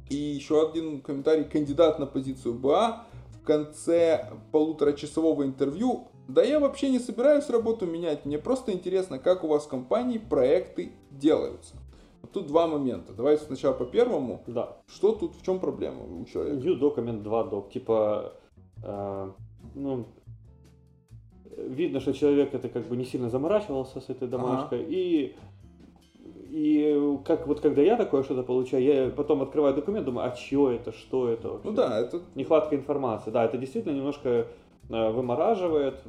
И 0.10 0.16
еще 0.16 0.70
один 0.70 1.02
комментарий, 1.02 1.44
кандидат 1.44 2.00
на 2.00 2.06
позицию 2.06 2.56
BA 2.56 3.00
в 3.34 3.44
конце 3.44 4.32
полуторачасового 4.54 5.44
интервью 5.44 6.08
да 6.28 6.44
я 6.44 6.60
вообще 6.60 6.90
не 6.90 7.00
собираюсь 7.00 7.50
работу 7.50 7.86
менять, 7.86 8.26
мне 8.26 8.38
просто 8.38 8.72
интересно, 8.72 9.20
как 9.20 9.44
у 9.44 9.48
вас 9.48 9.66
в 9.66 9.70
компании 9.70 10.18
проекты 10.18 10.92
делаются. 11.12 11.76
Вот 12.22 12.32
тут 12.32 12.48
два 12.48 12.68
момента. 12.68 13.14
Давайте 13.14 13.46
сначала 13.46 13.74
по 13.74 13.86
первому. 13.86 14.42
Да. 14.48 14.78
Что 14.88 15.14
тут, 15.14 15.36
в 15.36 15.46
чем 15.46 15.60
проблема 15.60 16.04
у 16.04 16.26
человека? 16.26 16.58
New 16.58 16.80
document 16.80 17.22
2 17.22 17.44
doc. 17.44 17.72
Типа, 17.72 18.34
э, 18.84 19.32
ну, 19.76 20.06
видно, 21.56 22.00
что 22.00 22.14
человек 22.14 22.54
это 22.54 22.70
как 22.70 22.88
бы 22.88 22.98
не 22.98 23.06
сильно 23.06 23.30
заморачивался 23.30 24.02
с 24.02 24.10
этой 24.10 24.28
домашкой. 24.28 24.82
Ага. 24.82 24.90
И 24.90 25.36
и 26.50 27.18
как 27.26 27.48
вот 27.48 27.60
когда 27.60 27.82
я 27.82 27.98
такое 27.98 28.24
что-то 28.24 28.42
получаю, 28.44 28.84
я 28.84 29.10
потом 29.10 29.42
открываю 29.42 29.76
документ, 29.76 30.06
думаю, 30.06 30.32
а 30.32 30.36
что 30.36 30.72
это, 30.72 30.94
что 30.94 31.28
это 31.28 31.50
вообще? 31.50 31.70
Ну 31.70 31.76
да, 31.76 32.00
это... 32.00 32.22
Нехватка 32.36 32.76
информации. 32.76 33.30
Да, 33.30 33.44
это 33.44 33.58
действительно 33.58 33.94
немножко 33.94 34.48
вымораживает. 34.90 36.02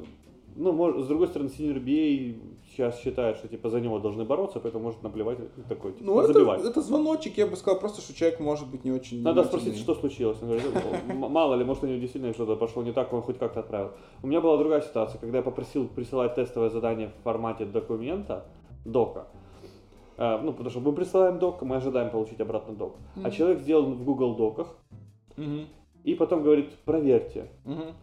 Ну, 0.55 0.71
может, 0.71 1.05
с 1.05 1.07
другой 1.07 1.27
стороны, 1.27 1.49
BA 1.49 2.35
сейчас 2.77 2.99
считает, 2.99 3.37
что 3.37 3.47
типа 3.47 3.69
за 3.69 3.79
него 3.79 3.99
должны 3.99 4.23
бороться, 4.23 4.59
поэтому 4.59 4.85
может 4.85 5.03
наплевать 5.03 5.37
такой, 5.67 5.93
типа, 5.93 6.05
ну, 6.05 6.21
забивать. 6.27 6.59
Это, 6.59 6.69
это 6.69 6.81
звоночек, 6.81 7.37
я 7.37 7.47
бы 7.47 7.55
сказал, 7.55 7.79
просто, 7.79 8.01
что 8.01 8.13
человек 8.13 8.39
может 8.39 8.67
быть 8.67 8.85
не 8.85 8.91
очень... 8.91 9.21
Надо 9.23 9.43
спросить, 9.43 9.77
что 9.77 9.95
случилось. 9.95 10.37
Он 10.41 10.49
говорит, 10.49 10.65
мало 11.13 11.55
ли, 11.55 11.63
может, 11.63 11.83
у 11.83 11.87
него 11.87 11.99
действительно 11.99 12.33
что-то 12.33 12.55
пошло 12.55 12.83
не 12.83 12.91
так, 12.91 13.11
он 13.13 13.21
хоть 13.21 13.37
как-то 13.39 13.61
отправил. 13.61 13.91
У 14.23 14.27
меня 14.27 14.41
была 14.41 14.57
другая 14.57 14.81
ситуация, 14.81 15.19
когда 15.19 15.37
я 15.39 15.43
попросил 15.43 15.87
присылать 15.87 16.35
тестовое 16.35 16.69
задание 16.69 17.09
в 17.19 17.23
формате 17.23 17.65
документа, 17.65 18.45
дока. 18.85 19.27
Э, 20.17 20.39
ну, 20.41 20.51
потому 20.51 20.69
что 20.69 20.79
мы 20.79 20.93
присылаем 20.93 21.39
док, 21.39 21.61
мы 21.61 21.77
ожидаем 21.77 22.11
получить 22.11 22.39
обратно 22.39 22.75
док. 22.75 22.95
Mm-hmm. 23.15 23.21
А 23.23 23.31
человек 23.31 23.59
сделал 23.59 23.85
в 23.85 24.03
Google 24.03 24.35
доках, 24.35 24.75
mm-hmm. 25.35 25.65
и 26.03 26.15
потом 26.15 26.43
говорит, 26.43 26.73
проверьте. 26.85 27.51
Mm-hmm 27.65 27.93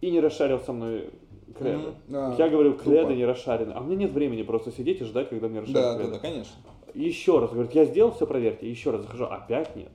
и 0.00 0.10
не 0.10 0.20
расшарил 0.20 0.60
со 0.60 0.72
мной 0.72 1.10
креды. 1.56 1.94
Mm-hmm. 2.08 2.36
Я 2.38 2.48
говорю, 2.48 2.74
креды 2.74 3.02
тупо. 3.02 3.12
не 3.12 3.24
расшарены. 3.24 3.72
А 3.72 3.80
у 3.80 3.84
меня 3.84 3.96
нет 3.96 4.12
времени 4.12 4.42
просто 4.42 4.70
сидеть 4.70 5.00
и 5.00 5.04
ждать, 5.04 5.28
когда 5.28 5.48
мне 5.48 5.60
расшарят 5.60 5.82
да, 5.82 5.94
креды. 5.96 6.10
Да, 6.10 6.14
да, 6.16 6.20
конечно. 6.20 6.54
Еще 6.94 7.38
раз, 7.38 7.50
говорит, 7.50 7.72
я 7.72 7.84
сделал, 7.84 8.12
все 8.12 8.26
проверьте. 8.26 8.68
Еще 8.68 8.90
раз 8.90 9.02
захожу, 9.02 9.24
опять 9.24 9.74
нет. 9.76 9.90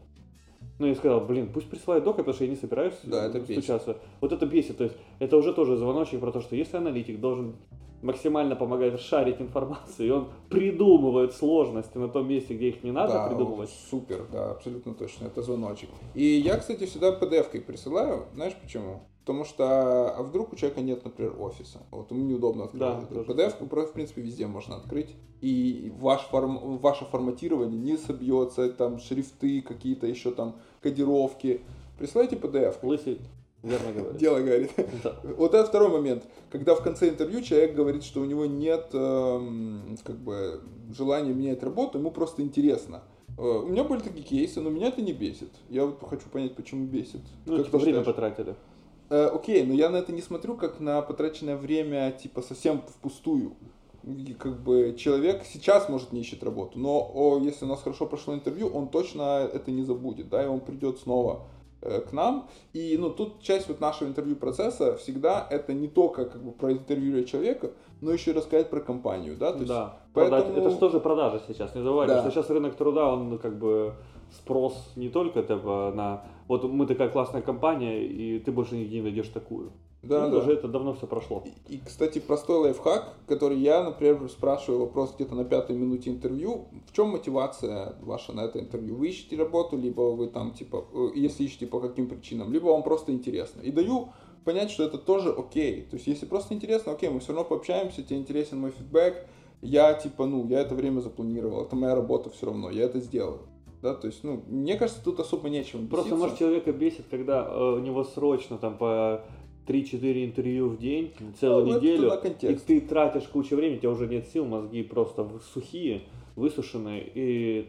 Ну, 0.79 0.87
я 0.87 0.95
сказал, 0.95 1.21
блин, 1.21 1.51
пусть 1.53 1.69
присылает 1.69 2.03
док, 2.03 2.17
потому 2.17 2.33
что 2.33 2.45
я 2.45 2.49
не 2.49 2.55
собираюсь 2.55 2.93
да, 3.03 3.27
это 3.27 3.41
стучаться. 3.43 3.93
Бесит. 3.93 4.01
Вот 4.21 4.31
это 4.31 4.45
бесит. 4.45 4.77
То 4.77 4.85
есть, 4.85 4.95
это 5.19 5.37
уже 5.37 5.53
тоже 5.53 5.77
звоночек 5.77 6.19
про 6.19 6.31
то, 6.31 6.41
что 6.41 6.55
если 6.55 6.77
аналитик 6.77 7.19
должен 7.19 7.55
максимально 8.01 8.55
помогать 8.55 8.99
шарить 8.99 9.39
информацию, 9.39 10.07
и 10.07 10.11
он 10.11 10.27
придумывает 10.49 11.33
сложности 11.33 11.97
на 11.97 12.09
том 12.09 12.27
месте, 12.27 12.53
где 12.53 12.69
их 12.69 12.83
не 12.83 12.91
надо 12.91 13.13
да, 13.13 13.27
придумывать. 13.27 13.69
Супер, 13.89 14.25
да, 14.31 14.51
абсолютно 14.51 14.93
точно, 14.93 15.27
это 15.27 15.41
звоночек. 15.41 15.89
И 16.13 16.23
я, 16.23 16.57
кстати, 16.57 16.85
всегда 16.85 17.17
PDF-кой 17.17 17.61
присылаю, 17.61 18.25
знаешь 18.33 18.53
почему? 18.61 19.03
Потому 19.25 19.45
что, 19.45 20.17
а 20.17 20.21
вдруг 20.21 20.51
у 20.51 20.55
человека 20.57 20.81
нет, 20.81 21.05
например, 21.05 21.39
офиса. 21.39 21.79
Вот 21.91 22.11
ему 22.11 22.25
неудобно 22.25 22.65
открывать. 22.65 23.09
Да, 23.09 23.19
PDF, 23.21 23.85
в 23.87 23.93
принципе, 23.93 24.21
везде 24.21 24.47
можно 24.47 24.75
открыть. 24.75 25.15
И 25.39 25.93
ваш 25.97 26.21
форм, 26.23 26.77
ваше 26.77 27.05
форматирование 27.05 27.79
не 27.79 27.97
собьется, 27.97 28.69
там 28.69 28.99
шрифты 28.99 29.61
какие-то 29.61 30.07
еще 30.07 30.31
там, 30.31 30.57
кодировки. 30.81 31.61
Присылайте 31.97 32.35
PDF. 32.35 32.75
Лысый 32.83 33.19
верно 33.63 33.91
говорит. 33.93 34.17
Дело 34.17 34.39
говорит. 34.39 34.71
Да. 35.03 35.15
Вот 35.37 35.53
это 35.53 35.65
второй 35.65 35.89
момент. 35.89 36.23
Когда 36.51 36.75
в 36.75 36.83
конце 36.83 37.09
интервью 37.09 37.41
человек 37.41 37.75
говорит, 37.75 38.03
что 38.03 38.21
у 38.21 38.25
него 38.25 38.45
нет 38.45 38.89
э, 38.93 39.41
как 40.03 40.17
бы 40.17 40.61
желания 40.95 41.33
менять 41.33 41.63
работу, 41.63 41.97
ему 41.97 42.11
просто 42.11 42.41
интересно. 42.41 43.03
Э, 43.37 43.41
у 43.41 43.67
меня 43.67 43.83
были 43.83 44.01
такие 44.01 44.23
кейсы, 44.23 44.61
но 44.61 44.69
меня 44.69 44.89
это 44.89 45.01
не 45.01 45.13
бесит. 45.13 45.49
Я 45.69 45.85
вот 45.85 45.99
хочу 46.07 46.29
понять, 46.29 46.55
почему 46.55 46.85
бесит. 46.85 47.21
Ну, 47.45 47.57
как 47.57 47.65
типа 47.65 47.77
время 47.79 47.99
считаешь? 47.99 48.15
потратили. 48.15 48.55
Э, 49.09 49.27
окей, 49.27 49.65
но 49.65 49.73
я 49.73 49.89
на 49.89 49.97
это 49.97 50.11
не 50.11 50.21
смотрю 50.21 50.55
как 50.55 50.79
на 50.79 51.01
потраченное 51.01 51.55
время, 51.57 52.11
типа, 52.11 52.41
совсем 52.41 52.81
впустую. 52.81 53.53
И, 54.03 54.33
как 54.33 54.61
бы 54.61 54.95
человек 54.97 55.43
сейчас, 55.45 55.87
может, 55.87 56.11
не 56.11 56.21
ищет 56.21 56.43
работу, 56.43 56.77
но 56.77 57.09
о, 57.13 57.39
если 57.39 57.63
у 57.63 57.69
нас 57.69 57.81
хорошо 57.81 58.05
прошло 58.05 58.33
интервью, 58.33 58.67
он 58.67 58.89
точно 58.89 59.49
это 59.53 59.71
не 59.71 59.83
забудет, 59.83 60.27
да, 60.29 60.43
и 60.43 60.47
он 60.47 60.59
придет 60.59 60.99
снова 60.99 61.43
э, 61.81 62.01
к 62.01 62.11
нам. 62.11 62.49
И 62.73 62.97
ну, 62.97 63.09
тут 63.09 63.41
часть 63.41 63.69
вот 63.69 63.79
нашего 63.79 64.09
интервью 64.09 64.35
процесса 64.35 64.97
всегда 64.97 65.47
это 65.49 65.73
не 65.73 65.87
только 65.87 66.25
как 66.25 66.43
бы 66.43 66.51
проинтервьюировать 66.51 67.29
человека, 67.29 67.71
но 68.01 68.11
еще 68.11 68.31
и 68.31 68.33
рассказать 68.33 68.69
про 68.69 68.81
компанию, 68.81 69.37
да? 69.37 69.53
То 69.53 69.59
есть, 69.59 69.69
Да, 69.69 69.99
поэтому- 70.13 70.41
продать. 70.41 70.57
Это 70.57 70.69
же 70.69 70.75
тоже 70.77 70.99
продажа 70.99 71.41
сейчас. 71.47 71.73
Не 71.73 71.81
забывайте, 71.81 72.15
Да. 72.15 72.21
что 72.23 72.31
сейчас 72.31 72.49
рынок 72.49 72.75
труда, 72.75 73.13
он 73.13 73.29
ну, 73.29 73.39
как 73.39 73.57
бы 73.57 73.93
спрос 74.33 74.91
не 74.95 75.09
только 75.09 75.41
типа, 75.41 75.91
на... 75.95 76.25
Вот 76.47 76.63
мы 76.63 76.85
такая 76.85 77.09
классная 77.09 77.41
компания, 77.41 78.05
и 78.05 78.39
ты 78.39 78.51
больше 78.51 78.75
нигде 78.75 78.97
не 78.97 79.03
найдешь 79.03 79.29
такую. 79.29 79.71
Да, 80.03 80.27
Ну, 80.27 80.33
да. 80.33 80.37
Уже 80.39 80.53
это 80.53 80.67
давно 80.67 80.93
все 80.93 81.07
прошло. 81.07 81.43
И, 81.45 81.75
и, 81.75 81.79
кстати, 81.79 82.19
простой 82.19 82.57
лайфхак, 82.57 83.13
который 83.25 83.57
я, 83.57 83.83
например, 83.83 84.29
спрашиваю 84.29 84.81
вопрос 84.81 85.13
где-то 85.15 85.33
на 85.33 85.45
пятой 85.45 85.77
минуте 85.77 86.09
интервью. 86.09 86.67
В 86.89 86.93
чем 86.93 87.09
мотивация 87.09 87.95
ваша 88.01 88.33
на 88.33 88.41
это 88.41 88.59
интервью? 88.59 88.95
Вы 88.95 89.07
ищете 89.07 89.37
работу, 89.37 89.77
либо 89.77 90.01
вы 90.01 90.27
там, 90.27 90.51
типа, 90.51 90.85
э, 90.93 91.07
если 91.15 91.45
ищете 91.45 91.67
по 91.67 91.79
каким 91.79 92.09
причинам, 92.09 92.51
либо 92.51 92.65
вам 92.65 92.83
просто 92.83 93.13
интересно. 93.13 93.61
И 93.61 93.71
даю 93.71 94.09
понять, 94.43 94.71
что 94.71 94.83
это 94.83 94.97
тоже 94.97 95.31
окей. 95.31 95.83
То 95.83 95.95
есть, 95.95 96.07
если 96.07 96.25
просто 96.25 96.53
интересно, 96.53 96.91
окей, 96.91 97.09
мы 97.09 97.21
все 97.21 97.29
равно 97.31 97.45
пообщаемся, 97.45 98.03
тебе 98.03 98.19
интересен 98.19 98.59
мой 98.59 98.71
фидбэк, 98.71 99.25
я, 99.61 99.93
типа, 99.93 100.25
ну, 100.25 100.45
я 100.49 100.59
это 100.59 100.75
время 100.75 100.99
запланировал, 100.99 101.63
это 101.63 101.77
моя 101.77 101.95
работа 101.95 102.29
все 102.29 102.47
равно, 102.47 102.69
я 102.69 102.83
это 102.83 102.99
сделаю. 102.99 103.39
Да, 103.83 103.93
то 103.93 104.07
есть, 104.07 104.23
ну, 104.23 104.41
мне 104.47 104.77
кажется, 104.77 105.03
тут 105.03 105.19
особо 105.19 105.49
Просто, 105.89 106.11
беситься. 106.11 106.15
может, 106.15 106.39
человека 106.39 106.71
бесит, 106.71 107.03
когда 107.11 107.45
э, 107.45 107.73
у 107.73 107.79
него 107.79 108.05
срочно 108.05 108.57
там 108.57 108.77
по 108.77 109.25
3-4 109.67 110.23
интервью 110.23 110.69
в 110.69 110.77
день, 110.77 111.11
целую 111.37 111.65
Ну, 111.65 111.75
неделю, 111.77 112.09
и 112.41 112.55
ты 112.55 112.79
тратишь 112.79 113.23
кучу 113.23 113.57
времени, 113.57 113.75
у 113.75 113.79
тебя 113.79 113.89
уже 113.89 114.07
нет 114.07 114.25
сил, 114.29 114.45
мозги 114.45 114.83
просто 114.83 115.29
сухие, 115.53 116.03
высушенные, 116.37 117.03
и 117.13 117.67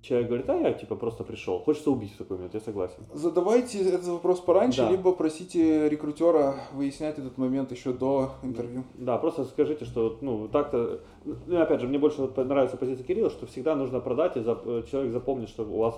человек 0.00 0.28
говорит, 0.28 0.48
а 0.48 0.54
я 0.56 0.72
типа 0.72 0.94
просто 0.96 1.24
пришел. 1.24 1.58
Хочется 1.60 1.90
убить 1.90 2.12
в 2.12 2.18
такой 2.18 2.36
момент, 2.36 2.54
я 2.54 2.60
согласен. 2.60 3.04
Задавайте 3.12 3.80
этот 3.80 4.04
вопрос 4.06 4.40
пораньше, 4.40 4.82
Да. 4.82 4.90
либо 4.90 5.12
просите 5.12 5.88
рекрутера 5.88 6.54
выяснять 6.72 7.18
этот 7.18 7.36
момент 7.38 7.72
еще 7.72 7.92
до 7.92 8.32
интервью. 8.42 8.84
Да, 8.94 9.18
просто 9.18 9.44
скажите, 9.44 9.84
что 9.84 10.18
ну 10.20 10.48
так-то, 10.48 11.00
ну 11.24 11.60
опять 11.60 11.80
же, 11.80 11.88
мне 11.88 11.98
больше 11.98 12.22
нравится 12.36 12.76
позиция 12.76 13.04
Кирилла, 13.04 13.30
что 13.30 13.46
всегда 13.46 13.74
нужно 13.74 14.00
продать, 14.00 14.36
и 14.36 14.42
человек 14.44 15.12
запомнит, 15.12 15.48
что 15.48 15.64
у 15.64 15.78
вас 15.78 15.94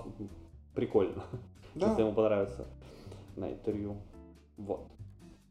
прикольно, 0.74 1.22
Да. 1.74 1.88
если 1.90 2.02
ему 2.02 2.12
понравится 2.14 2.66
на 3.36 3.50
интервью. 3.50 3.96
Вот. 4.56 4.80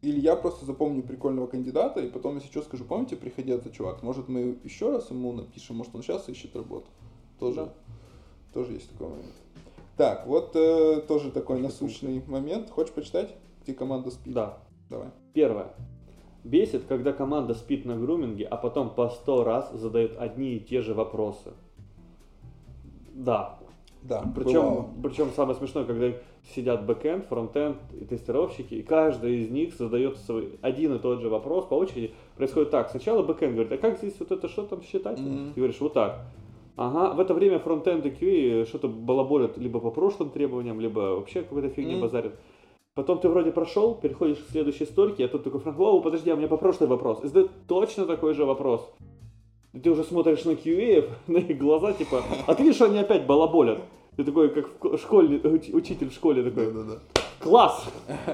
Или 0.02 0.20
я 0.22 0.36
просто 0.38 0.66
запомню 0.66 1.04
прикольного 1.04 1.48
кандидата, 1.48 2.00
и 2.00 2.10
потом, 2.10 2.36
если 2.36 2.50
что, 2.50 2.62
скажу, 2.62 2.86
помните, 2.86 3.16
приходил 3.18 3.58
этот 3.58 3.74
чувак, 3.74 4.02
может, 4.02 4.30
мы 4.30 4.58
еще 4.64 4.92
раз 4.92 5.12
ему 5.12 5.34
напишем, 5.34 5.76
может, 5.76 5.94
он 5.94 6.02
сейчас 6.04 6.30
ищет 6.30 6.56
работу. 6.56 6.88
Тоже, 7.38 7.56
Да. 7.56 7.74
Тоже 8.54 8.74
есть 8.74 8.92
такой 8.92 9.10
момент. 9.10 9.34
Так, 9.98 10.26
вот 10.28 10.52
э, 10.56 11.02
тоже 11.08 11.32
такой 11.32 11.60
насущный 11.60 12.24
момент. 12.26 12.70
Хочешь 12.70 12.94
почитать, 12.94 13.36
где 13.64 13.74
команда 13.74 14.12
спит? 14.12 14.34
Да. 14.34 14.60
Давай. 14.90 15.10
Первое. 15.34 15.68
Бесит, 16.44 16.86
когда 16.88 17.12
команда 17.12 17.54
спит 17.54 17.86
на 17.86 17.98
груминге, 17.98 18.46
а 18.46 18.56
потом 18.56 18.90
по 18.90 19.10
сто 19.10 19.44
раз 19.44 19.72
задает 19.74 20.18
одни 20.18 20.56
и 20.56 20.60
те 20.60 20.82
же 20.82 20.94
вопросы. 20.94 21.52
Да. 23.14 23.60
Да, 24.02 24.24
Причем, 24.34 24.62
бывало. 24.62 24.90
причем 25.04 25.30
самое 25.36 25.58
смешное, 25.58 25.84
когда 25.84 26.14
сидят 26.56 26.86
бэкэнд, 26.86 27.26
фронтенд 27.26 27.76
и 28.00 28.06
тестировщики, 28.06 28.76
и 28.76 28.82
каждый 28.82 29.40
из 29.40 29.50
них 29.50 29.76
задает 29.76 30.16
свой 30.20 30.58
один 30.62 30.96
и 30.96 31.00
тот 31.00 31.20
же 31.20 31.28
вопрос 31.28 31.66
по 31.66 31.74
очереди. 31.74 32.14
Происходит 32.38 32.72
так. 32.72 32.90
Сначала 32.90 33.24
бэкэнд 33.24 33.54
говорит, 33.56 33.74
а 33.74 33.78
как 33.78 33.98
здесь 33.98 34.16
вот 34.20 34.32
это 34.32 34.48
что 34.48 34.64
там 34.64 34.82
считать? 34.82 35.20
Мгм. 35.20 35.52
Ты 35.54 35.60
говоришь, 35.60 35.82
вот 35.82 35.94
так. 35.94 36.22
Ага, 36.82 37.14
в 37.14 37.20
это 37.20 37.34
время 37.34 37.60
фронтенд 37.60 38.06
и 38.06 38.10
QA 38.10 38.66
что-то 38.66 38.88
балаболят 38.88 39.58
либо 39.58 39.82
по 39.82 39.92
прошлым 39.92 40.30
требованиям, 40.30 40.80
либо 40.80 41.00
вообще 41.16 41.42
какой-то 41.42 41.68
фигни 41.68 41.92
Мгм. 41.96 42.04
базарят. 42.04 42.40
Потом 42.96 43.20
ты 43.20 43.28
вроде 43.28 43.52
прошел, 43.52 43.96
переходишь 43.96 44.38
к 44.38 44.50
следующей 44.50 44.86
стойке, 44.86 45.26
а 45.26 45.28
тут 45.28 45.44
такой 45.44 45.60
фронт, 45.60 45.76
«Воу, 45.78 46.00
подожди, 46.02 46.30
а 46.32 46.36
у 46.36 46.38
меня 46.38 46.48
по 46.48 46.56
прошлый 46.56 46.88
вопрос. 46.90 47.22
И 47.22 47.28
задает 47.28 47.52
точно 47.68 48.06
такой 48.06 48.34
же 48.34 48.46
вопрос. 48.46 48.90
И 49.74 49.80
ты 49.80 49.92
уже 49.92 50.06
смотришь 50.06 50.46
на 50.46 50.52
QA, 50.52 51.10
на 51.28 51.40
их 51.40 51.58
глаза, 51.58 51.92
типа, 51.92 52.24
а 52.48 52.56
ты 52.56 52.64
видишь, 52.64 52.76
что 52.78 52.86
они 52.86 53.00
опять 53.00 53.26
балаболят. 53.28 53.80
Ты 54.16 54.24
такой, 54.24 54.48
как 54.48 54.70
в 54.70 54.78
ко- 54.78 54.98
школе, 54.98 55.38
уч- 55.40 55.76
учитель 55.76 56.08
в 56.10 56.14
школе 56.14 56.44
такой, 56.44 56.68
Да-да-да. 56.72 57.00
Класс, 57.40 57.86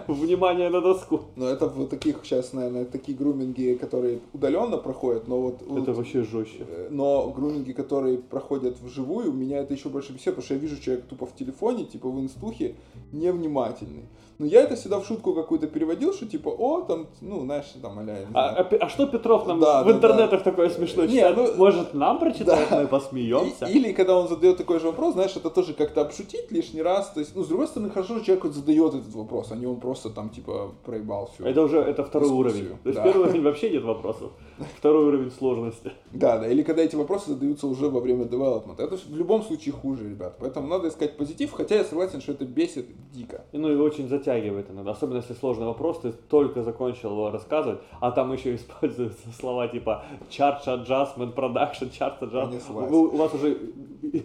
внимание 0.08 0.70
на 0.70 0.82
доску. 0.82 1.26
Но 1.36 1.48
это 1.48 1.68
в 1.68 1.88
таких 1.88 2.20
сейчас, 2.24 2.54
наверное, 2.54 2.86
такие 2.86 3.18
груминги, 3.18 3.78
которые 3.80 4.20
удаленно 4.34 4.78
проходят, 4.78 5.28
но 5.28 5.42
вот... 5.42 5.62
Это 5.62 5.72
вот, 5.72 5.98
вообще 5.98 6.24
жестче. 6.24 6.66
э, 6.68 6.88
Но 6.92 7.30
груминги, 7.30 7.72
которые 7.72 8.18
проходят 8.18 8.80
вживую, 8.82 9.32
меня 9.32 9.60
это 9.60 9.74
еще 9.74 9.90
больше 9.90 10.14
бесит, 10.14 10.26
потому 10.26 10.44
что 10.44 10.54
я 10.56 10.60
вижу 10.60 10.82
человека 10.82 11.08
тупо 11.10 11.26
в 11.26 11.36
телефоне, 11.36 11.86
типа 11.86 12.10
в 12.10 12.20
инстухе, 12.20 12.76
невнимательный. 13.12 14.06
Но 14.38 14.46
я 14.46 14.62
это 14.64 14.76
всегда 14.76 15.00
в 15.00 15.06
шутку 15.06 15.34
какую-то 15.34 15.68
переводил, 15.68 16.14
что 16.14 16.26
типа, 16.26 16.50
о, 16.50 16.82
там, 16.82 17.08
ну, 17.22 17.42
знаешь, 17.42 17.66
там, 17.82 17.98
аля, 18.00 18.14
не 18.20 18.26
А, 18.34 18.50
знаю. 18.50 18.56
а 18.60 18.64
пе- 18.66 18.78
а 18.78 18.90
что 18.90 19.08
Петров 19.08 19.48
нам 19.48 19.60
Да, 19.62 19.84
в 19.84 19.88
да, 19.88 19.92
интернетах 19.94 20.44
такое 20.44 20.70
смешное 20.70 21.08
Не, 21.08 21.16
читает? 21.16 21.38
ну- 21.38 21.56
Может, 21.56 21.94
нам 21.94 22.20
прочитает, 22.20 22.68
Да. 22.70 22.82
мы 22.82 22.88
посмеемся? 22.88 23.66
И- 23.66 23.78
или 23.78 23.94
когда 23.94 24.18
он 24.18 24.28
задает 24.28 24.58
такой 24.58 24.80
же 24.80 24.88
вопрос, 24.88 25.14
знаешь, 25.14 25.36
это 25.36 25.50
тоже 25.50 25.74
как-то 25.74 26.02
обшутить 26.02 26.52
лишний 26.52 26.82
раз. 26.82 27.12
То 27.12 27.22
есть, 27.22 27.36
ну, 27.36 27.44
с 27.44 27.48
другой 27.48 27.68
стороны, 27.68 27.90
хорошо, 27.92 28.16
что 28.18 28.26
человек 28.26 28.44
вот 28.46 28.54
задает 28.54 28.94
этот 28.96 29.16
вопрос, 29.16 29.52
а 29.52 29.56
не 29.56 29.66
он 29.68 29.80
просто 29.80 30.10
там, 30.10 30.30
типа, 30.30 30.72
проебал 30.86 31.30
все. 31.34 31.46
Это 31.48 31.62
уже 31.64 31.78
это 31.80 32.04
второй 32.04 32.28
Дискуссию, 32.30 32.56
уровень. 32.66 32.78
То 32.84 32.90
есть 32.90 32.98
да. 32.98 33.04
первый 33.04 33.22
уровень 33.30 33.42
вообще 33.44 33.70
нет 33.70 33.84
вопросов. 33.84 34.32
Второй 34.78 35.06
уровень 35.06 35.32
сложности. 35.32 35.92
Да, 36.12 36.38
да, 36.38 36.48
или 36.48 36.62
когда 36.64 36.82
эти 36.82 36.96
вопросы 36.96 37.30
задаются 37.32 37.68
уже 37.68 37.90
во 37.90 38.00
время 38.00 38.24
development. 38.26 38.76
Это 38.82 38.98
в 38.98 39.16
любом 39.16 39.44
случае 39.44 39.74
хуже, 39.74 40.10
ребят. 40.10 40.38
Поэтому 40.40 40.68
надо 40.68 40.88
искать 40.88 41.18
позитив, 41.18 41.52
хотя 41.52 41.76
я 41.76 41.84
согласен, 41.84 42.22
что 42.22 42.32
это 42.32 42.46
бесит 42.46 42.86
дико. 43.14 43.44
И, 43.52 43.58
ну 43.58 43.72
и 43.72 43.76
очень 43.76 44.08
затягивает 44.26 44.70
иногда. 44.70 44.92
Особенно 44.92 45.18
если 45.18 45.34
сложный 45.34 45.66
вопрос, 45.66 46.00
ты 46.00 46.12
только 46.12 46.64
закончил 46.64 47.12
его 47.12 47.32
рассказывать, 47.32 47.80
а 48.02 48.12
там 48.12 48.34
еще 48.34 48.56
используются 48.56 49.32
слова 49.40 49.68
типа 49.68 50.04
charge 50.30 50.66
adjustment, 50.66 51.34
production, 51.36 51.92
charge 51.92 52.20
adjustment. 52.22 52.90
Вы- 52.90 53.08
у 53.10 53.16
вас 53.16 53.34
уже 53.34 53.58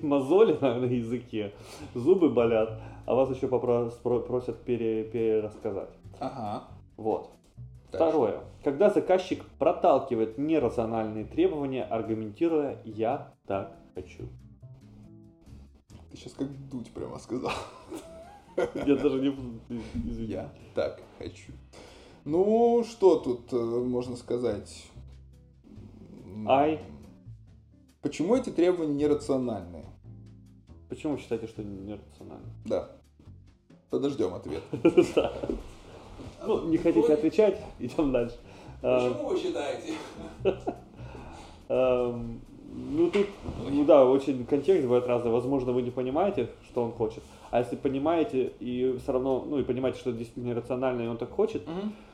мозоли 0.03 0.57
на, 0.61 0.75
на 0.75 0.85
языке, 0.87 1.53
зубы 1.95 2.31
болят, 2.31 2.81
а 3.07 3.15
вас 3.15 3.31
еще 3.35 3.47
попро- 3.47 3.93
спро- 4.03 4.21
просят 4.21 4.59
пере- 4.63 5.05
перерассказать. 5.05 5.91
Ага. 6.19 6.65
Вот. 6.97 7.31
Так 7.91 8.01
Второе. 8.03 8.41
Когда 8.63 8.91
заказчик 8.91 9.45
проталкивает 9.59 10.39
нерациональные 10.39 11.25
требования, 11.25 11.83
аргументируя 11.83 12.79
«я 12.85 13.33
так 13.47 13.73
хочу». 13.95 14.29
Ты 16.11 16.17
сейчас 16.17 16.35
как 16.35 16.49
дуть 16.69 16.93
прямо 16.93 17.19
сказал. 17.19 17.53
Я 18.87 18.97
даже 18.97 19.21
не... 19.21 19.29
Извини. 20.09 20.33
Я 20.33 20.53
так 20.75 21.01
хочу. 21.19 21.53
Ну, 22.25 22.85
что 22.89 23.19
тут 23.19 23.53
э, 23.53 23.57
можно 23.57 24.17
сказать? 24.17 24.87
Ай. 26.47 26.81
Почему 28.03 28.37
эти 28.37 28.51
требования 28.51 28.95
нерациональные? 28.95 29.87
Почему 30.89 31.15
вы 31.15 31.21
считаете, 31.21 31.47
что 31.47 31.63
нерационально? 31.63 32.49
Да. 32.65 32.91
Подождем 33.91 34.35
ответ. 34.35 34.63
Ну, 36.43 36.69
не 36.69 36.79
хотите 36.79 37.13
отвечать, 37.13 37.61
идем 37.79 38.13
дальше. 38.13 38.39
А, 38.81 39.11
вы 39.11 39.39
считаете? 39.39 39.93
Ну, 42.73 43.11
тут, 43.11 43.27
ну 43.69 43.85
да, 43.85 44.05
очень 44.05 44.47
контекст 44.47 44.85
бывает 44.85 45.07
разный. 45.07 45.31
Возможно, 45.31 45.73
вы 45.73 45.83
не 45.83 45.91
понимаете, 45.91 46.51
что 46.69 46.85
он 46.85 46.93
хочет. 46.93 47.23
А 47.51 47.59
если 47.59 47.75
понимаете 47.75 48.53
и 48.61 48.97
все 49.03 49.13
равно, 49.13 49.45
ну 49.45 49.59
и 49.59 49.65
понимаете, 49.65 49.99
что 49.99 50.11
это 50.11 50.21
действительно 50.21 50.55
рационально, 50.55 51.03
и 51.03 51.07
он 51.09 51.19
так 51.19 51.31
хочет, 51.31 51.63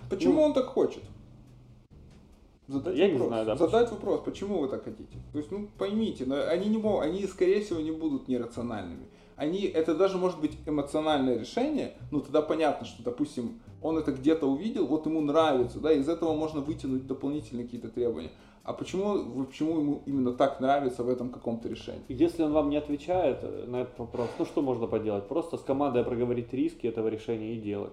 Почему 0.08 0.34
Ну, 0.34 0.42
он 0.42 0.54
так 0.54 0.66
хочет? 0.66 1.02
Задать 2.68 2.96
я 2.96 3.06
не 3.06 3.12
вопрос. 3.12 3.28
знаю, 3.28 3.46
да, 3.46 3.56
Задать 3.56 3.90
вопрос, 3.90 4.20
почему 4.24 4.58
вы 4.58 4.68
так 4.68 4.84
хотите. 4.84 5.18
То 5.32 5.38
есть, 5.38 5.52
ну, 5.52 5.68
поймите, 5.78 6.24
но 6.26 6.36
они 6.48 6.68
не 6.68 6.78
могут, 6.78 7.04
они, 7.04 7.24
скорее 7.26 7.60
всего, 7.60 7.80
не 7.80 7.92
будут 7.92 8.26
нерациональными. 8.26 9.06
Они, 9.36 9.60
это 9.64 9.94
даже 9.94 10.16
может 10.16 10.40
быть 10.40 10.56
эмоциональное 10.66 11.38
решение, 11.38 11.92
ну, 12.10 12.20
тогда 12.20 12.40
понятно, 12.42 12.86
что, 12.86 13.02
допустим, 13.02 13.60
он 13.82 13.98
это 13.98 14.10
где-то 14.10 14.46
увидел, 14.46 14.86
вот 14.86 15.06
ему 15.06 15.20
нравится, 15.20 15.78
да, 15.78 15.92
из 15.92 16.08
этого 16.08 16.34
можно 16.34 16.60
вытянуть 16.60 17.06
дополнительные 17.06 17.66
какие-то 17.66 17.88
требования. 17.88 18.30
А 18.66 18.72
почему, 18.72 19.44
почему 19.44 19.78
ему 19.78 20.02
именно 20.06 20.32
так 20.32 20.58
нравится 20.58 21.04
в 21.04 21.08
этом 21.08 21.30
каком-то 21.30 21.68
решении? 21.68 22.02
если 22.08 22.42
он 22.42 22.52
вам 22.52 22.68
не 22.68 22.76
отвечает 22.76 23.38
э, 23.42 23.64
на 23.68 23.82
этот 23.82 23.96
вопрос, 23.96 24.28
ну 24.40 24.44
что 24.44 24.60
можно 24.60 24.88
поделать? 24.88 25.28
Просто 25.28 25.56
с 25.56 25.60
командой 25.60 26.02
проговорить 26.02 26.52
риски 26.52 26.88
этого 26.88 27.06
решения 27.06 27.54
и 27.54 27.60
делать. 27.60 27.92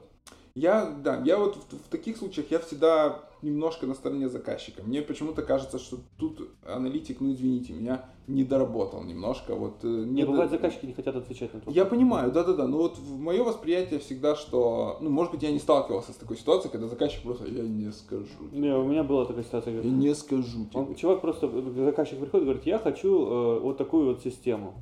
Я, 0.55 0.85
да, 1.03 1.19
я 1.25 1.39
вот 1.39 1.55
в, 1.55 1.75
в 1.75 1.89
таких 1.89 2.15
случаях 2.17 2.51
я 2.51 2.59
всегда 2.59 3.21
немножко 3.41 3.87
на 3.87 3.95
стороне 3.95 4.29
заказчика. 4.29 4.83
Мне 4.83 5.01
почему-то 5.01 5.41
кажется, 5.41 5.79
что 5.79 5.97
тут 6.19 6.47
аналитик, 6.63 7.21
ну 7.21 7.31
извините, 7.31 7.73
меня 7.73 8.05
не 8.27 8.43
доработал 8.43 9.03
немножко. 9.03 9.55
Вот, 9.55 9.77
э, 9.83 9.87
Не, 9.87 10.21
не 10.21 10.25
бывает 10.25 10.51
до- 10.51 10.57
заказчики 10.57 10.85
не 10.85 10.93
хотят 10.93 11.15
отвечать 11.15 11.51
на 11.55 11.57
это. 11.57 11.71
Я 11.71 11.85
понимаю, 11.85 12.31
да-да-да, 12.31 12.67
но 12.67 12.77
вот 12.77 12.99
в 12.99 13.17
мое 13.19 13.43
восприятие 13.43 13.99
всегда, 13.99 14.35
что, 14.35 14.97
ну, 15.01 15.09
может 15.09 15.31
быть, 15.33 15.41
я 15.41 15.51
не 15.51 15.57
сталкивался 15.57 16.13
с 16.13 16.17
такой 16.17 16.37
ситуацией, 16.37 16.71
когда 16.71 16.87
заказчик 16.87 17.23
просто, 17.23 17.47
я 17.47 17.63
не 17.63 17.91
скажу. 17.91 18.27
тебе». 18.51 18.59
Не, 18.59 18.75
у 18.77 18.83
меня 18.85 19.03
была 19.03 19.25
такая 19.25 19.43
ситуация. 19.43 19.73
Я 19.73 19.81
говорю, 19.81 19.97
не 19.97 20.13
скажу 20.13 20.65
тебе. 20.71 20.79
Он- 20.79 20.93
чувак 20.93 21.21
просто, 21.21 21.47
э, 21.47 21.71
заказчик 21.83 22.19
приходит 22.19 22.43
и 22.43 22.45
говорит, 22.45 22.65
я 22.67 22.77
хочу 22.77 23.25
э, 23.25 23.59
вот 23.59 23.77
такую 23.77 24.05
вот 24.05 24.21
систему. 24.21 24.75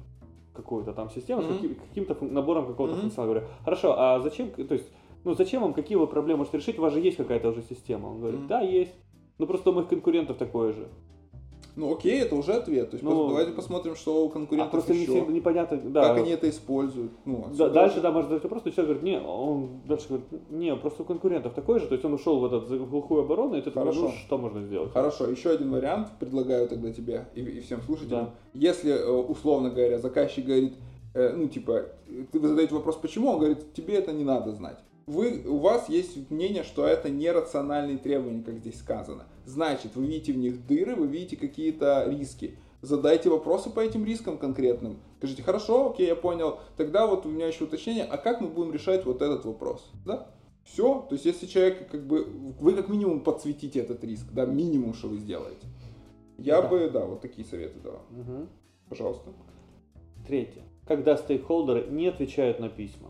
какую-то 0.54 0.92
там 0.92 1.10
систему, 1.10 1.42
Мгм. 1.42 1.50
с 1.54 1.56
каким- 1.56 1.76
каким-то 1.76 2.14
фун- 2.14 2.32
набором 2.34 2.68
какого-то 2.68 2.94
Мгм. 2.96 3.02
функционала. 3.04 3.32
Говорю, 3.32 3.48
хорошо, 3.64 3.96
а 3.98 4.20
зачем, 4.20 4.52
то 4.52 4.74
есть, 4.74 4.86
ну 5.24 5.34
зачем 5.36 5.62
вам, 5.62 5.74
какие 5.74 5.98
вы 5.98 6.08
проблемы 6.08 6.40
можете 6.40 6.58
решить, 6.58 6.80
у 6.80 6.82
вас 6.82 6.94
же 6.94 7.00
есть 7.00 7.18
какая-то 7.18 7.50
уже 7.50 7.62
система. 7.64 8.08
Он 8.08 8.20
говорит, 8.20 8.48
да, 8.48 8.62
есть. 8.62 8.94
Ну 9.38 9.48
просто 9.48 9.72
у 9.72 9.74
моих 9.74 9.88
конкурентов 9.88 10.38
такое 10.38 10.74
же. 10.74 10.88
Ну 11.76 11.94
окей, 11.94 12.20
это 12.22 12.36
уже 12.36 12.54
ответ. 12.54 12.90
То 12.90 12.96
есть 12.96 13.04
Ну, 13.04 13.12
просто 13.12 13.30
давайте 13.30 13.52
посмотрим, 13.54 13.96
что 13.96 14.26
у 14.26 14.28
А 14.28 14.32
конкурентов 14.32 14.72
просто 14.72 14.94
не 14.94 15.04
еще. 15.04 15.12
всегда 15.14 15.32
непонятно, 15.32 15.78
да. 15.78 16.10
Как 16.10 16.18
они 16.18 16.32
это 16.32 16.50
используют. 16.50 17.12
Ну, 17.26 17.48
Да, 17.58 17.70
дальше, 17.70 18.02
да, 18.02 18.12
может 18.12 18.30
задать 18.30 18.44
вопрос, 18.44 18.64
но 18.66 18.72
человек 18.72 18.98
говорит, 18.98 19.04
не, 19.04 19.26
он 19.26 19.82
дальше 19.86 20.08
говорит, 20.10 20.28
не, 20.50 20.76
просто 20.76 21.04
у 21.04 21.06
конкурентов 21.06 21.54
такой 21.54 21.80
же, 21.80 21.88
то 21.88 21.94
есть 21.94 22.04
он 22.04 22.14
ушел 22.14 22.40
в 22.40 22.46
этот 22.46 22.68
глухую 22.90 23.24
оборону, 23.24 23.56
и 23.56 23.62
ты 23.62 23.72
такой, 23.72 23.94
ну, 23.94 24.02
Хорошо. 24.02 24.18
что 24.18 24.38
можно 24.38 24.62
сделать? 24.64 24.92
Хорошо, 24.92 25.30
еще 25.30 25.52
один 25.52 25.72
вариант 25.72 26.10
предлагаю 26.20 26.68
тогда 26.68 26.92
тебе 26.92 27.28
и, 27.36 27.42
и 27.42 27.62
всем 27.62 27.82
слушателям. 27.82 28.26
Да. 28.26 28.34
Если, 28.54 28.92
э, 28.92 29.10
условно 29.10 29.70
говоря, 29.70 29.98
заказчик 29.98 30.46
говорит, 30.46 30.74
э, 31.14 31.34
ну, 31.36 31.48
типа, 31.48 31.86
ты 32.32 32.40
вы 32.40 32.50
задаете 32.50 32.76
вопрос, 32.76 32.98
почему, 32.98 33.30
он 33.30 33.40
говорит, 33.40 33.74
тебе 33.74 33.96
это 33.96 34.12
не 34.12 34.26
надо 34.26 34.52
знать. 34.52 34.78
Вы, 35.08 35.44
у 35.48 35.58
вас 35.58 35.90
есть 35.90 36.30
мнение, 36.30 36.64
что 36.64 36.86
это 36.86 37.10
нерациональные 37.10 37.98
требования, 37.98 38.44
как 38.44 38.60
здесь 38.60 38.80
сказано. 38.80 39.26
Значит, 39.46 39.96
вы 39.96 40.06
видите 40.06 40.34
в 40.34 40.38
них 40.38 40.66
дыры, 40.68 40.96
вы 40.96 41.08
видите 41.08 41.36
какие-то 41.38 42.06
риски. 42.08 42.58
Задайте 42.82 43.30
вопросы 43.30 43.70
по 43.70 43.80
этим 43.80 44.06
рискам 44.06 44.38
конкретным. 44.38 45.00
Скажите, 45.18 45.44
хорошо, 45.44 45.92
окей, 45.92 46.08
я 46.08 46.16
понял. 46.16 46.60
Тогда 46.78 47.06
вот 47.06 47.26
у 47.26 47.30
меня 47.30 47.48
еще 47.48 47.66
уточнение, 47.66 48.04
а 48.04 48.18
как 48.18 48.42
мы 48.42 48.48
будем 48.48 48.72
решать 48.74 49.06
вот 49.06 49.22
этот 49.22 49.46
вопрос? 49.46 49.92
Да? 50.06 50.32
Все. 50.64 51.06
То 51.10 51.14
есть, 51.16 51.26
если 51.26 51.46
человек, 51.46 51.90
как 51.90 52.06
бы, 52.08 52.24
вы 52.60 52.74
как 52.74 52.90
минимум 52.90 53.22
подсветите 53.22 53.80
этот 53.80 54.04
риск, 54.04 54.26
да, 54.32 54.46
минимум, 54.46 54.94
что 54.94 55.10
вы 55.10 55.18
сделаете. 55.18 55.68
Я 56.38 56.62
Да. 56.62 56.68
бы, 56.70 56.90
да, 56.90 57.06
вот 57.06 57.22
такие 57.22 57.46
советы 57.48 57.80
давал. 57.80 58.02
Мгм. 58.10 58.50
Пожалуйста. 58.90 59.30
Третье. 60.28 60.64
Когда 60.88 61.18
стейкхолдеры 61.18 61.88
не 61.90 62.08
отвечают 62.08 62.60
на 62.60 62.70
письма. 62.70 63.10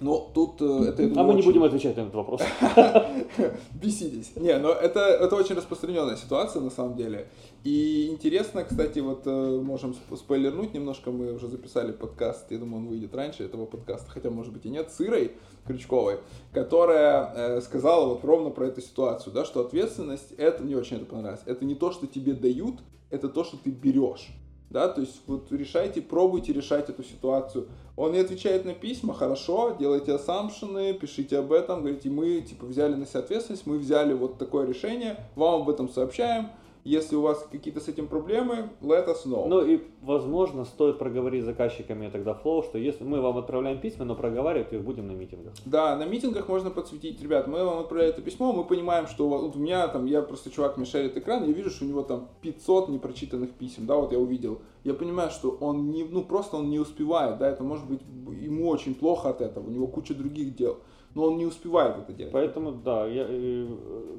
Но 0.00 0.30
тут 0.32 0.60
э, 0.62 0.90
это... 0.90 1.02
я 1.02 1.08
А 1.08 1.10
думаю, 1.10 1.26
мы 1.26 1.32
не 1.34 1.38
очень- 1.40 1.46
будем 1.50 1.62
отвечать 1.64 1.96
на 1.96 2.02
этот 2.02 2.14
вопрос. 2.14 2.40
Беситесь. 3.74 4.32
Не, 4.36 4.56
но 4.58 4.70
это, 4.70 5.00
это 5.00 5.34
очень 5.34 5.56
распространенная 5.56 6.16
ситуация 6.16 6.62
на 6.62 6.70
самом 6.70 6.96
деле. 6.96 7.28
И 7.64 8.08
интересно, 8.08 8.64
кстати, 8.64 9.00
вот 9.00 9.22
э, 9.26 9.60
можем 9.60 9.90
сп- 9.92 10.16
спойлернуть 10.16 10.72
немножко, 10.74 11.10
мы 11.10 11.32
уже 11.32 11.48
записали 11.48 11.92
подкаст, 11.92 12.50
я 12.50 12.58
думаю, 12.58 12.82
он 12.84 12.88
выйдет 12.88 13.14
раньше 13.14 13.42
этого 13.44 13.66
подкаста, 13.66 14.08
хотя, 14.10 14.30
может 14.30 14.52
быть, 14.52 14.64
и 14.66 14.70
нет, 14.70 14.90
с 14.92 15.00
Ирой 15.00 15.32
Крючковой, 15.66 16.20
которая 16.52 17.32
э, 17.34 17.60
сказала 17.60 18.08
вот 18.08 18.24
ровно 18.24 18.50
про 18.50 18.66
эту 18.68 18.80
ситуацию, 18.80 19.32
да, 19.32 19.44
что 19.44 19.60
ответственность, 19.60 20.32
это, 20.38 20.62
мне 20.62 20.76
очень 20.76 20.98
это 20.98 21.06
понравилось, 21.06 21.42
это 21.46 21.64
не 21.64 21.74
то, 21.74 21.90
что 21.90 22.06
тебе 22.06 22.34
дают, 22.34 22.76
это 23.10 23.28
то, 23.28 23.42
что 23.42 23.56
ты 23.56 23.70
берешь. 23.70 24.28
Да, 24.70 24.88
то 24.88 25.00
есть 25.00 25.22
вот 25.26 25.50
решайте, 25.50 26.02
пробуйте 26.02 26.52
решать 26.52 26.90
эту 26.90 27.02
ситуацию. 27.02 27.68
Он 27.96 28.12
не 28.12 28.18
отвечает 28.18 28.66
на 28.66 28.74
письма, 28.74 29.14
хорошо, 29.14 29.74
делайте 29.78 30.14
ассампшены, 30.14 30.92
пишите 30.92 31.38
об 31.38 31.52
этом, 31.52 31.80
говорите, 31.80 32.10
мы 32.10 32.42
типа 32.42 32.66
взяли 32.66 32.94
на 32.94 33.06
себя 33.06 33.20
ответственность, 33.20 33.66
мы 33.66 33.78
взяли 33.78 34.12
вот 34.12 34.36
такое 34.38 34.66
решение, 34.66 35.24
вам 35.36 35.62
об 35.62 35.70
этом 35.70 35.88
сообщаем. 35.88 36.50
Если 36.88 37.16
у 37.16 37.20
вас 37.20 37.46
какие-то 37.52 37.80
с 37.80 37.88
этим 37.88 38.08
проблемы, 38.08 38.70
let 38.80 39.06
us 39.08 39.26
know. 39.26 39.46
Ну 39.46 39.62
и, 39.62 39.80
возможно, 40.00 40.64
стоит 40.64 40.98
проговорить 40.98 41.42
с 41.42 41.44
заказчиками 41.44 42.08
тогда 42.08 42.32
флоу, 42.32 42.62
что 42.62 42.78
если 42.78 43.04
мы 43.04 43.20
вам 43.20 43.36
отправляем 43.36 43.78
письма, 43.78 44.06
но 44.06 44.14
проговаривать 44.14 44.72
их 44.72 44.80
будем 44.82 45.06
на 45.06 45.12
митингах. 45.12 45.52
Да, 45.66 45.96
на 45.96 46.06
митингах 46.06 46.48
можно 46.48 46.70
подсветить, 46.70 47.20
ребят, 47.22 47.46
мы 47.46 47.62
вам 47.62 47.80
отправляем 47.80 48.14
это 48.14 48.22
письмо, 48.22 48.54
мы 48.54 48.64
понимаем, 48.64 49.06
что 49.06 49.26
у 49.26 49.28
вас- 49.28 49.42
вот 49.42 49.56
у 49.56 49.58
меня 49.58 49.86
там, 49.88 50.06
я 50.06 50.22
просто 50.22 50.50
чувак 50.50 50.78
мне 50.78 50.86
шарит 50.86 51.14
экран, 51.14 51.44
я 51.44 51.52
вижу, 51.52 51.68
что 51.68 51.84
у 51.84 51.88
него 51.88 52.00
там 52.02 52.28
500 52.40 52.88
непрочитанных 52.88 53.50
писем, 53.50 53.84
да, 53.84 53.96
вот 53.96 54.12
я 54.12 54.18
увидел. 54.18 54.62
Я 54.84 54.94
понимаю, 54.94 55.30
что 55.30 55.50
он 55.60 55.90
не, 55.90 56.04
ну 56.04 56.24
просто 56.24 56.56
он 56.56 56.70
не 56.70 56.78
успевает, 56.78 57.36
да, 57.36 57.50
это 57.50 57.64
может 57.64 57.86
быть 57.86 58.00
ему 58.40 58.66
очень 58.68 58.94
плохо 58.94 59.28
от 59.28 59.42
этого, 59.42 59.66
у 59.66 59.70
него 59.70 59.86
куча 59.88 60.14
других 60.14 60.56
дел, 60.56 60.78
но 61.14 61.24
он 61.24 61.36
не 61.38 61.46
успевает 61.46 61.96
это 61.98 62.12
делать. 62.12 62.32
Поэтому, 62.32 62.72
да, 62.72 63.06
я, 63.06 63.26
э, 63.28 63.66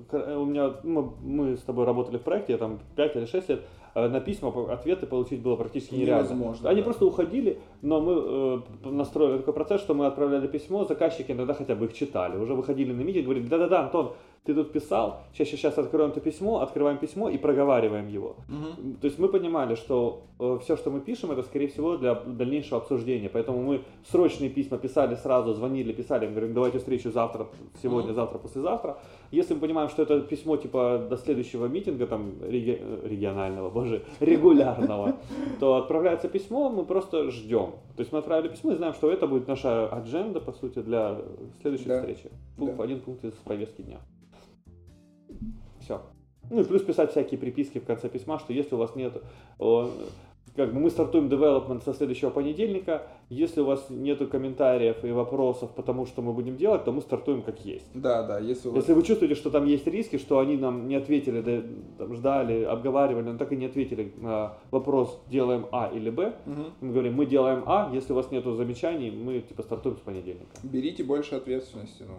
к- 0.10 0.38
у 0.38 0.46
меня, 0.46 0.74
мы, 0.84 1.12
мы 1.24 1.58
с 1.58 1.62
тобой 1.62 1.86
работали 1.86 2.17
в 2.17 2.22
проекте, 2.22 2.53
я 2.53 2.58
там 2.60 2.79
5 2.96 3.15
или 3.15 3.25
6 3.25 3.50
лет, 3.50 3.61
э, 3.96 4.07
на 4.07 4.20
письма 4.20 4.50
ответы 4.72 5.05
получить 5.07 5.42
было 5.42 5.55
практически 5.55 5.96
нереально. 5.96 6.27
Невозможно, 6.29 6.70
Они 6.70 6.81
да. 6.81 6.85
просто 6.85 7.05
уходили, 7.05 7.59
но 7.81 8.01
мы 8.01 8.14
э, 8.85 8.90
настроили 8.90 9.37
такой 9.37 9.53
процесс, 9.53 9.81
что 9.81 9.94
мы 9.94 10.07
отправляли 10.07 10.48
письмо, 10.48 10.83
заказчики 10.85 11.31
иногда 11.31 11.53
хотя 11.53 11.75
бы 11.75 11.85
их 11.85 11.94
читали. 11.94 12.37
Уже 12.37 12.53
выходили 12.53 12.92
на 12.92 13.01
митинг, 13.01 13.25
говорили, 13.25 13.48
да-да-да, 13.48 13.81
Антон, 13.85 14.14
ты 14.46 14.56
тут 14.56 14.72
писал, 14.72 15.22
сейчас, 15.34 15.50
сейчас 15.50 15.78
откроем 15.78 16.10
это 16.12 16.22
письмо, 16.22 16.62
открываем 16.62 16.98
письмо 16.98 17.30
и 17.30 17.38
проговариваем 17.38 18.08
его. 18.08 18.36
Мгм. 18.48 18.96
То 18.96 19.06
есть 19.06 19.20
мы 19.20 19.28
понимали, 19.28 19.75
что 19.75 20.24
все, 20.62 20.75
что 20.78 20.90
мы 20.90 21.02
пишем, 21.02 21.32
это 21.32 21.44
скорее 21.44 21.68
всего 21.68 21.98
для 21.98 22.16
дальнейшего 22.16 22.78
обсуждения. 22.78 23.30
Поэтому 23.30 23.62
мы 23.62 23.82
срочные 24.10 24.50
письма 24.50 24.78
писали 24.78 25.16
сразу, 25.16 25.54
звонили, 25.54 25.92
писали, 25.94 26.25
им 26.25 26.32
говорим, 26.32 26.54
давайте 26.54 26.80
встречу 26.80 27.12
завтра, 27.12 27.48
сегодня, 27.82 28.08
Мгм. 28.12 28.16
завтра, 28.16 28.38
послезавтра. 28.40 28.98
Если 29.32 29.54
мы 29.54 29.60
понимаем, 29.60 29.90
что 29.90 30.02
это 30.04 30.22
письмо 30.22 30.58
типа 30.58 31.06
до 31.10 31.18
следующего 31.18 31.68
митинга, 31.68 32.08
там, 32.08 32.32
реги- 32.42 32.80
э, 32.80 33.08
регионального, 33.08 33.70
боже, 33.70 34.04
регулярного, 34.22 35.18
то 35.60 35.75
отправляется 35.75 36.30
письмо, 36.30 36.70
мы 36.70 36.86
просто 36.86 37.30
ждем. 37.30 37.72
То 37.96 38.00
есть 38.02 38.12
мы 38.14 38.20
отправили 38.20 38.48
письмо 38.48 38.72
и 38.72 38.75
знаем, 38.75 38.94
что 38.94 39.12
это 39.12 39.28
будет 39.28 39.48
наша 39.48 39.88
адженда, 39.90 40.40
по 40.40 40.54
сути, 40.54 40.80
для 40.80 41.18
следующей 41.62 41.90
встречи. 41.90 42.32
Один 42.80 43.00
пункт 43.02 43.25
из 43.25 43.34
повестки 43.34 43.82
дня. 43.82 44.00
Все. 45.90 46.02
Ну 46.52 46.62
и 46.62 46.64
плюс 46.64 46.84
писать 46.84 47.12
всякие 47.12 47.40
приписки 47.40 47.80
в 47.80 47.86
конце 47.86 48.10
письма, 48.10 48.38
что 48.40 48.54
если 48.54 48.75
у 48.75 48.78
вас 48.78 48.96
нет, 48.96 49.14
о, 49.58 49.90
как 50.56 50.72
бы 50.74 50.80
мы 50.80 50.90
стартуем 50.90 51.28
development 51.28 51.84
со 51.84 51.94
следующего 51.94 52.30
понедельника, 52.30 53.08
если 53.30 53.62
у 53.62 53.66
вас 53.66 53.88
нету 53.90 54.28
комментариев 54.28 55.04
и 55.04 55.12
вопросов 55.12 55.72
по 55.75 55.82
тому, 55.84 56.06
что 56.06 56.22
мы 56.22 56.34
будем 56.34 56.58
делать, 56.58 56.84
то 56.86 56.92
мы 56.92 57.02
стартуем 57.02 57.42
как 57.42 57.66
есть. 57.66 57.88
Да, 57.94 58.24
да, 58.24 58.40
если 58.40 58.68
у 58.68 58.72
вас... 58.72 58.82
Если 58.84 58.94
вы 58.94 59.04
чувствуете, 59.04 59.36
что 59.36 59.50
там 59.50 59.66
есть 59.66 59.86
риски, 59.88 60.18
что 60.18 60.38
они 60.40 60.58
нам 60.58 60.88
не 60.88 60.96
ответили, 60.96 61.42
да, 61.42 61.64
там, 61.98 62.14
ждали, 62.16 62.64
обговаривали, 62.64 63.30
но 63.32 63.38
так 63.38 63.52
и 63.52 63.56
не 63.56 63.66
ответили 63.66 64.14
на 64.18 64.54
вопрос, 64.72 65.20
делаем 65.28 65.66
А 65.72 65.92
или 65.94 66.10
Б, 66.12 66.34
Мгм. 66.46 66.66
мы 66.82 66.92
говорим, 66.92 67.14
мы 67.16 67.25
делаем 67.25 67.64
А, 67.66 67.90
если 67.94 68.14
у 68.14 68.16
вас 68.16 68.30
нету 68.32 68.54
замечаний, 68.56 69.10
мы 69.12 69.40
типа 69.42 69.64
стартуем 69.64 69.98
с 69.98 70.02
понедельника. 70.02 70.52
Берите 70.64 71.04
больше 71.04 71.36
ответственности, 71.36 72.04
ну, 72.08 72.16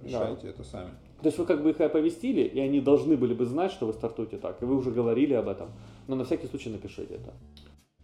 Да. 0.00 0.08
решайте 0.08 0.48
это 0.48 0.64
сами. 0.64 0.90
То 1.22 1.28
есть 1.28 1.38
вы 1.38 1.46
как 1.46 1.62
бы 1.62 1.70
их 1.70 1.80
оповестили, 1.80 2.42
и 2.42 2.58
они 2.58 2.80
должны 2.80 3.16
были 3.16 3.32
бы 3.32 3.46
знать, 3.46 3.70
что 3.70 3.86
вы 3.86 3.92
стартуете 3.92 4.38
так, 4.38 4.60
и 4.60 4.64
вы 4.64 4.76
уже 4.76 4.90
говорили 4.90 5.34
об 5.34 5.48
этом, 5.48 5.68
но 6.08 6.16
на 6.16 6.24
всякий 6.24 6.48
случай 6.48 6.70
напишите 6.70 7.14
это. 7.14 7.32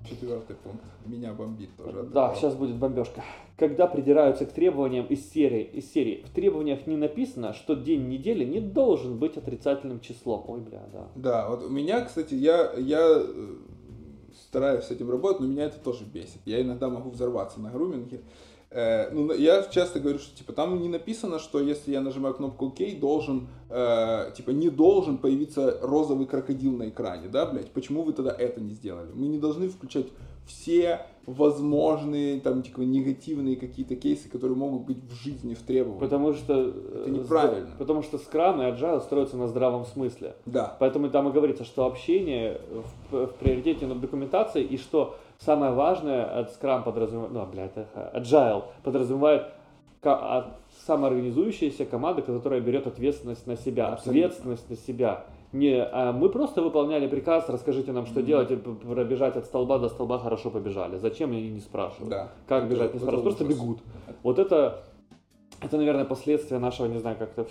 Четвертый 0.09 0.55
пункт. 0.55 0.85
Меня 1.05 1.35
бомбит 1.35 1.71
тоже. 1.77 2.05
Да, 2.05 2.33
сейчас 2.35 2.55
будет 2.55 2.77
бомбежка. 2.77 3.25
Когда 3.57 3.89
придираются 3.89 4.47
к 4.47 4.53
требованиям 4.53 5.07
из 5.07 5.29
серии, 5.31 5.65
из 5.65 5.93
серии, 5.93 6.25
в 6.25 6.31
требованиях 6.31 6.87
не 6.87 6.97
написано, 6.97 7.53
что 7.53 7.75
день 7.75 8.09
недели 8.09 8.45
не 8.45 8.61
должен 8.61 9.19
быть 9.19 9.37
отрицательным 9.37 9.99
числом. 10.01 10.45
Ой, 10.47 10.61
бля, 10.61 10.89
да. 10.93 11.09
Да, 11.17 11.49
вот 11.51 11.65
у 11.65 11.69
меня, 11.69 12.05
кстати, 12.05 12.35
я, 12.35 12.73
я 12.75 13.01
э, 13.03 13.57
стараюсь 14.49 14.85
с 14.85 14.91
этим 14.93 15.11
работать, 15.11 15.41
но 15.41 15.49
меня 15.49 15.65
это 15.65 15.79
тоже 15.79 16.05
бесит. 16.05 16.41
Я 16.47 16.63
иногда 16.63 16.89
могу 16.89 17.11
взорваться 17.11 17.61
на 17.61 17.71
груминге. 17.71 18.23
Э, 18.71 19.11
ну, 19.11 19.33
я 19.33 19.63
часто 19.63 19.99
говорю, 19.99 20.19
что 20.19 20.37
типа 20.37 20.53
там 20.53 20.81
не 20.81 20.89
написано, 20.89 21.39
что 21.39 21.59
если 21.61 21.93
я 21.93 22.01
нажимаю 22.03 22.35
кнопку 22.35 22.67
OK, 22.67 22.99
должен, 23.01 23.49
э, 23.71 24.31
типа, 24.37 24.51
не 24.51 24.69
должен 24.69 25.17
появиться 25.19 25.79
розовый 25.81 26.27
крокодил 26.27 26.77
на 26.77 26.89
экране, 26.91 27.29
да, 27.29 27.47
блядь? 27.47 27.71
Почему 27.71 28.03
вы 28.03 28.13
тогда 28.13 28.35
это 28.37 28.61
не 28.61 28.75
сделали? 28.75 29.11
Мы 29.15 29.29
не 29.29 29.39
должны 29.39 29.69
включать 29.69 30.07
все 30.47 31.01
возможные, 31.27 32.41
там, 32.41 32.63
типа, 32.63 32.81
негативные 32.81 33.57
какие-то 33.57 33.97
кейсы, 33.97 34.29
которые 34.31 34.57
могут 34.57 34.83
быть 34.87 34.99
в 35.05 35.15
жизни 35.15 35.55
в 35.55 35.63
требовании. 35.63 36.01
Потому 36.01 36.33
что... 36.35 36.55
э, 36.75 37.01
Это 37.03 37.11
неправильно. 37.11 37.67
зд- 37.69 37.79
Потому 37.79 38.03
что 38.03 38.17
Scrum 38.19 38.57
и 38.67 38.73
Agile 38.75 39.01
строятся 39.01 39.37
на 39.37 39.47
здравом 39.49 39.85
смысле. 39.87 40.37
Да. 40.47 40.77
Поэтому 40.81 41.11
там 41.11 41.29
и 41.29 41.33
говорится, 41.33 41.65
что 41.65 41.85
общение 41.87 42.61
в, 43.11 43.27
в 43.27 43.33
приоритете 43.35 43.87
над 43.87 44.01
документацией, 44.01 44.67
и 44.67 44.77
что 44.79 45.17
самое 45.39 45.73
важное 45.73 46.25
от 46.25 46.51
Scrum 46.51 46.83
подразумевает, 46.85 47.33
ну, 47.33 47.47
бля, 47.47 47.65
это 47.67 47.87
Agile 48.15 48.65
подразумевает 48.83 49.47
а- 50.05 50.55
самоорганизующаяся 50.87 51.85
команда, 51.85 52.23
которая 52.23 52.61
берет 52.61 52.87
ответственность 52.87 53.47
на 53.47 53.57
себя. 53.57 53.89
Абсолютно. 53.89 54.11
Ответственность 54.27 54.71
на 54.71 54.77
себя. 54.77 55.25
Не, 55.53 55.83
а 55.83 56.13
мы 56.13 56.29
просто 56.29 56.61
выполняли 56.63 57.07
приказ, 57.07 57.49
расскажите 57.49 57.93
нам, 57.93 58.05
что 58.07 58.21
Мгм. 58.21 58.27
делать, 58.27 58.51
и 58.51 58.57
пробежать 58.57 59.37
от 59.37 59.47
столба 59.47 59.79
до 59.79 59.89
столба 59.89 60.19
хорошо 60.19 60.51
побежали. 60.51 60.99
Зачем, 60.99 61.31
они 61.31 61.49
не 61.51 61.61
спрашивают. 61.61 62.11
Да. 62.11 62.29
Как 62.47 62.65
Это- 62.65 62.73
бежать, 62.75 62.93
не 62.95 62.99
это 62.99 63.07
спрашивают, 63.07 63.23
просто 63.25 63.45
бегут. 63.45 63.79
Вот 64.23 64.39
это, 64.39 64.83
это, 65.61 65.77
наверное, 65.77 66.05
последствия 66.05 66.59
нашего, 66.59 66.87
не 66.87 66.99
знаю, 66.99 67.17
как-то 67.19 67.47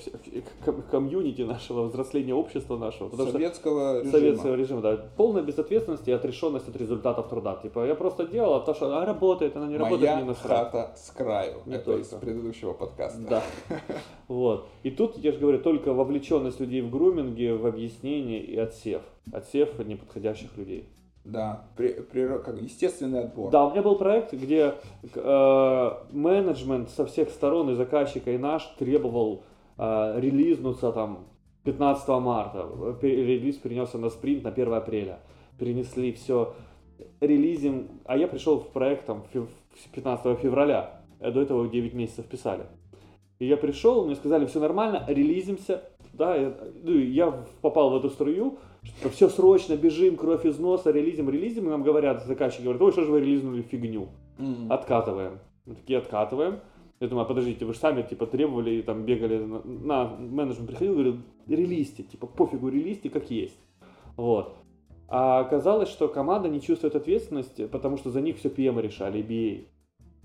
комьюнити 0.91 1.41
нашего, 1.41 1.83
взросления 1.83 2.33
общества 2.33 2.77
нашего. 2.77 3.09
Потому 3.09 3.29
что 3.29 3.37
Советского 3.37 3.97
режима. 3.99 4.11
советского 4.11 4.55
режима, 4.55 4.81
да, 4.81 4.97
полная 5.17 5.43
безответственность 5.43 6.07
и 6.07 6.11
отрешенность 6.11 6.67
от 6.69 6.75
результатов 6.77 7.27
труда. 7.29 7.59
Типа, 7.61 7.85
я 7.85 7.95
просто 7.95 8.25
делал, 8.25 8.55
а 8.55 8.59
то, 8.61 8.73
что 8.73 8.87
она 8.87 9.05
работает, 9.05 9.55
она 9.57 9.67
не 9.67 9.77
работает, 9.77 10.01
Моя 10.01 10.15
мне 10.17 10.25
насрать. 10.25 10.71
хата 10.71 10.93
с 10.95 11.11
краю. 11.11 11.57
Не 11.65 11.75
Это 11.75 11.85
только. 11.85 12.01
из 12.01 12.07
предыдущего 12.07 12.73
подкаста. 12.73 13.19
Да. 13.29 13.43
Вот. 14.27 14.67
И 14.83 14.91
тут, 14.91 15.17
я 15.17 15.31
же 15.31 15.37
говорю, 15.39 15.59
только 15.59 15.93
вовлеченность 15.93 16.59
людей 16.59 16.81
в 16.81 16.89
груминге, 16.89 17.55
в 17.55 17.65
объяснение 17.65 18.41
и 18.43 18.57
отсев. 18.57 19.01
Отсев 19.31 19.79
неподходящих 19.79 20.55
людей. 20.57 20.89
Да, 21.27 21.65
при, 21.75 21.89
при- 21.89 22.39
как, 22.39 22.61
естественный 22.61 23.25
отбор. 23.25 23.51
Да, 23.51 23.65
у 23.65 23.71
меня 23.71 23.81
был 23.81 23.97
проект, 23.97 24.31
где 24.31 24.75
э, 25.13 25.91
менеджмент 26.11 26.89
со 26.89 27.05
всех 27.05 27.29
сторон, 27.31 27.69
и 27.69 27.75
заказчика, 27.75 28.31
и 28.31 28.37
наш, 28.37 28.63
требовал 28.79 29.43
э, 29.77 30.13
релизнуться 30.21 30.93
там 30.93 31.25
15 31.63 32.07
марта. 32.21 32.65
Релиз 33.01 33.57
перенесся 33.57 33.97
на 33.97 34.09
спринт 34.09 34.43
на 34.45 34.51
1 34.51 34.73
апреля. 34.73 35.19
Перенесли 35.59 36.13
все. 36.13 36.53
Релизим, 37.19 37.89
а 38.05 38.15
я 38.17 38.27
пришел 38.29 38.59
в 38.59 38.69
проект 38.69 39.05
там 39.05 39.25
фев- 39.33 39.49
15 39.91 40.39
февраля. 40.39 41.01
А 41.19 41.31
До 41.31 41.41
этого 41.41 41.67
9 41.67 41.93
месяцев 41.93 42.25
писали. 42.25 42.63
И 43.39 43.45
я 43.45 43.57
пришел, 43.57 44.05
мне 44.05 44.15
сказали, 44.15 44.45
все 44.45 44.61
нормально, 44.61 45.03
релизимся. 45.07 45.83
Да, 46.13 46.35
я, 46.35 46.53
ну, 46.83 46.91
я 46.97 47.31
попал 47.61 47.89
в 47.89 47.97
эту 47.97 48.09
струю, 48.09 48.59
все 49.11 49.29
срочно, 49.29 49.75
бежим, 49.75 50.15
кровь 50.17 50.45
из 50.45 50.57
носа, 50.59 50.91
релизим, 50.91 51.29
релизим. 51.29 51.65
И 51.67 51.69
нам 51.69 51.83
говорят, 51.83 52.25
заказчики 52.25 52.63
говорят, 52.63 52.81
ой, 52.81 52.91
что 52.91 53.03
же 53.03 53.11
вы 53.11 53.21
релизнули 53.21 53.61
фигню. 53.61 54.07
М. 54.37 54.71
Откатываем. 54.71 55.39
Мы 55.65 55.75
такие 55.75 55.99
откатываем. 55.99 56.59
Я 56.99 57.07
думаю, 57.07 57.25
а 57.25 57.27
подождите, 57.27 57.63
вы 57.65 57.73
же 57.73 57.79
сами 57.79 58.01
типа 58.01 58.25
требовали 58.25 58.71
и 58.71 58.81
там 58.81 59.03
бегали 59.03 59.37
на, 59.37 59.61
на- 59.63 60.15
менеджмент 60.17 60.67
приходил, 60.67 60.93
говорил, 60.93 61.17
релизьте, 61.47 62.01
типа 62.03 62.25
пофигу 62.25 62.69
релизьте 62.69 63.09
как 63.09 63.29
есть. 63.29 63.59
Вот. 64.15 64.55
А 65.07 65.39
оказалось, 65.39 65.89
что 65.89 66.07
команда 66.07 66.49
не 66.49 66.59
чувствует 66.59 66.95
ответственности, 66.95 67.67
потому 67.67 67.97
что 67.97 68.09
за 68.09 68.19
них 68.21 68.37
все 68.37 68.49
PM 68.49 68.81
решали, 68.81 69.19
и 69.19 69.23
BA. 69.23 69.65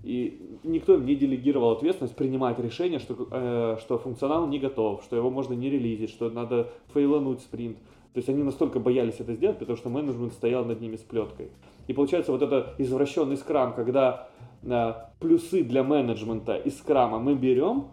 И 0.03 0.59
никто 0.63 0.95
им 0.95 1.05
не 1.05 1.15
делегировал 1.15 1.71
ответственность 1.71 2.15
принимать 2.15 2.59
решение, 2.59 2.99
что, 2.99 3.27
э, 3.31 3.77
что 3.79 3.97
функционал 3.97 4.47
не 4.47 4.59
готов, 4.59 5.01
что 5.03 5.15
его 5.15 5.29
можно 5.29 5.53
не 5.53 5.69
релизить, 5.69 6.09
что 6.09 6.29
надо 6.29 6.71
фейлануть 6.93 7.39
спринт. 7.39 7.77
То 8.13 8.17
есть 8.17 8.29
они 8.29 8.43
настолько 8.43 8.79
боялись 8.79 9.15
это 9.19 9.33
сделать, 9.33 9.59
потому 9.59 9.77
что 9.77 9.89
менеджмент 9.89 10.33
стоял 10.33 10.65
над 10.65 10.81
ними 10.81 10.97
с 10.97 11.01
плеткой. 11.01 11.49
И 11.87 11.93
получается 11.93 12.33
вот 12.33 12.41
это 12.41 12.75
извращенный 12.77 13.37
скрам, 13.37 13.73
когда 13.73 14.27
э, 14.61 14.93
плюсы 15.19 15.63
для 15.63 15.83
менеджмента 15.83 16.57
из 16.57 16.77
скрама 16.77 17.19
мы 17.19 17.35
берем, 17.35 17.87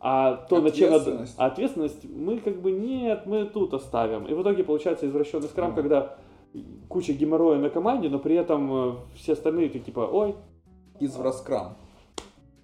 а 0.00 0.34
то, 0.48 0.60
на 0.60 0.70
чем 0.70 0.94
Ответственность. 0.94 1.34
а 1.36 1.46
ответственность 1.46 2.04
мы 2.08 2.38
как 2.38 2.60
бы 2.60 2.70
нет, 2.70 3.26
мы 3.26 3.46
тут 3.46 3.74
оставим. 3.74 4.26
И 4.26 4.34
в 4.34 4.42
итоге 4.42 4.62
получается 4.62 5.06
извращенный 5.06 5.48
скрам, 5.48 5.74
когда 5.74 6.16
куча 6.88 7.12
геморроя 7.12 7.58
на 7.58 7.70
команде, 7.70 8.08
но 8.08 8.18
при 8.18 8.36
этом 8.36 8.72
э, 8.72 8.94
все 9.16 9.32
остальные 9.32 9.68
такие 9.68 9.84
типа, 9.84 10.00
ой, 10.00 10.34
Из 11.00 11.12
Скрам. 11.12 11.76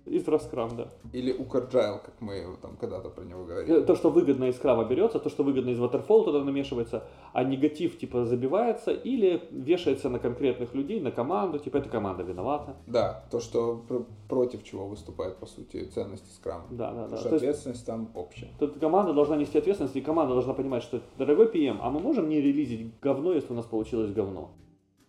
извраскрам, 0.07 0.77
да. 0.77 0.89
Или 1.13 1.33
Укрджайл, 1.33 1.99
как 1.99 2.15
мы 2.21 2.45
там 2.61 2.77
когда-то 2.77 3.09
про 3.09 3.25
него 3.25 3.45
говорили. 3.45 3.81
Э, 3.81 3.83
То, 3.83 3.95
что 3.97 4.11
выгодно 4.11 4.45
из 4.45 4.57
скрама 4.57 4.85
берется, 4.85 5.19
то, 5.19 5.31
что 5.31 5.43
выгодно 5.45 5.71
из 5.71 5.79
waterfall 5.79 6.25
туда 6.25 6.45
намешивается, 6.45 7.05
а 7.33 7.43
негатив 7.43 7.99
типа 7.99 8.25
забивается 8.27 8.93
или 8.93 9.43
вешается 9.51 10.11
на 10.11 10.19
конкретных 10.19 10.75
людей, 10.75 11.01
на 11.01 11.11
команду, 11.11 11.59
типа 11.59 11.79
эта 11.79 11.89
команда 11.89 12.23
виновата. 12.23 12.77
Да, 12.87 13.25
то, 13.31 13.41
что 13.41 13.83
пр- 13.89 14.05
против 14.29 14.63
чего 14.65 14.87
выступает, 14.87 15.37
по 15.39 15.47
сути, 15.47 15.85
ценности 15.85 16.29
скрама. 16.35 16.65
Да, 16.71 16.93
да, 16.93 17.09
да. 17.09 17.17
Потому 17.17 17.21
что 17.21 17.29
То 17.31 17.35
есть 17.37 17.45
ответственность 17.45 17.87
там 17.87 18.11
общая. 18.15 18.49
Тут 18.59 18.79
команда 18.79 19.15
должна 19.15 19.37
нести 19.37 19.57
ответственность, 19.59 19.97
и 19.97 20.03
команда 20.03 20.35
должна 20.35 20.53
понимать, 20.53 20.83
что 20.83 21.01
дорогой 21.17 21.47
PM, 21.47 21.79
а 21.81 21.91
мы 21.91 22.01
можем 22.01 22.29
не 22.29 22.41
релизить 22.43 22.93
говно, 23.01 23.33
если 23.33 23.53
у 23.55 23.57
нас 23.57 23.65
получилось 23.65 24.13
говно? 24.13 24.51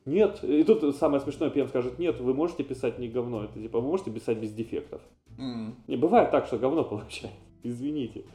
Нет. 0.05 0.43
И 0.43 0.63
тут 0.63 0.95
самое 0.95 1.19
смешное, 1.21 1.49
PM 1.49 1.67
скажет, 1.67 1.97
нет, 1.99 2.19
вы 2.19 2.33
можете 2.33 2.63
писать 2.63 2.99
не 2.99 3.07
говно, 3.09 3.43
это 3.45 3.59
типа, 3.59 3.79
вы 3.79 3.87
можете 3.87 4.11
писать 4.11 4.37
без 4.37 4.53
дефектов. 4.53 5.01
М. 5.39 5.75
Не 5.87 5.97
бывает 5.97 6.31
так, 6.31 6.45
что 6.45 6.57
говно 6.57 6.83
получается. 6.89 7.37
Извините. 7.63 8.25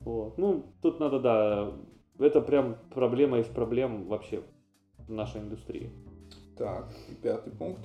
Вот. 0.00 0.36
Ну, 0.38 0.64
тут 0.82 1.00
надо, 1.00 1.20
да, 1.20 1.72
это 2.18 2.40
прям 2.40 2.76
проблема 2.92 3.38
из 3.38 3.46
проблем 3.46 4.06
вообще 4.08 4.42
в 4.98 5.12
нашей 5.12 5.40
индустрии. 5.40 5.90
Так, 6.58 6.92
и 7.10 7.14
пятый 7.14 7.52
пункт. 7.52 7.84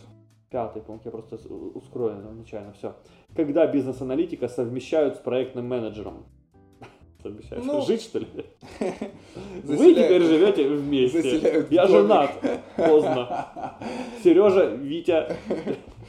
Пятый 0.50 0.82
пункт, 0.82 1.06
я 1.06 1.12
просто 1.12 1.38
с- 1.38 1.46
ускрою 1.46 2.34
нечаянно, 2.34 2.74
все. 2.74 2.96
Когда 3.36 3.68
бизнес-аналитика 3.68 4.48
совмещают 4.48 5.16
с 5.18 5.20
проектным 5.20 5.68
менеджером. 5.68 6.26
Совмещают. 7.22 7.66
Ну, 7.66 7.82
Жить, 7.82 8.02
что 8.02 8.20
ли? 8.20 8.28
Вы 9.64 9.94
теперь 9.94 10.22
живете 10.24 10.68
вместе. 10.70 11.68
Я 11.70 11.86
женат. 11.88 12.32
Поздно. 12.78 13.76
Сережа, 14.24 14.66
Витя, 14.68 15.36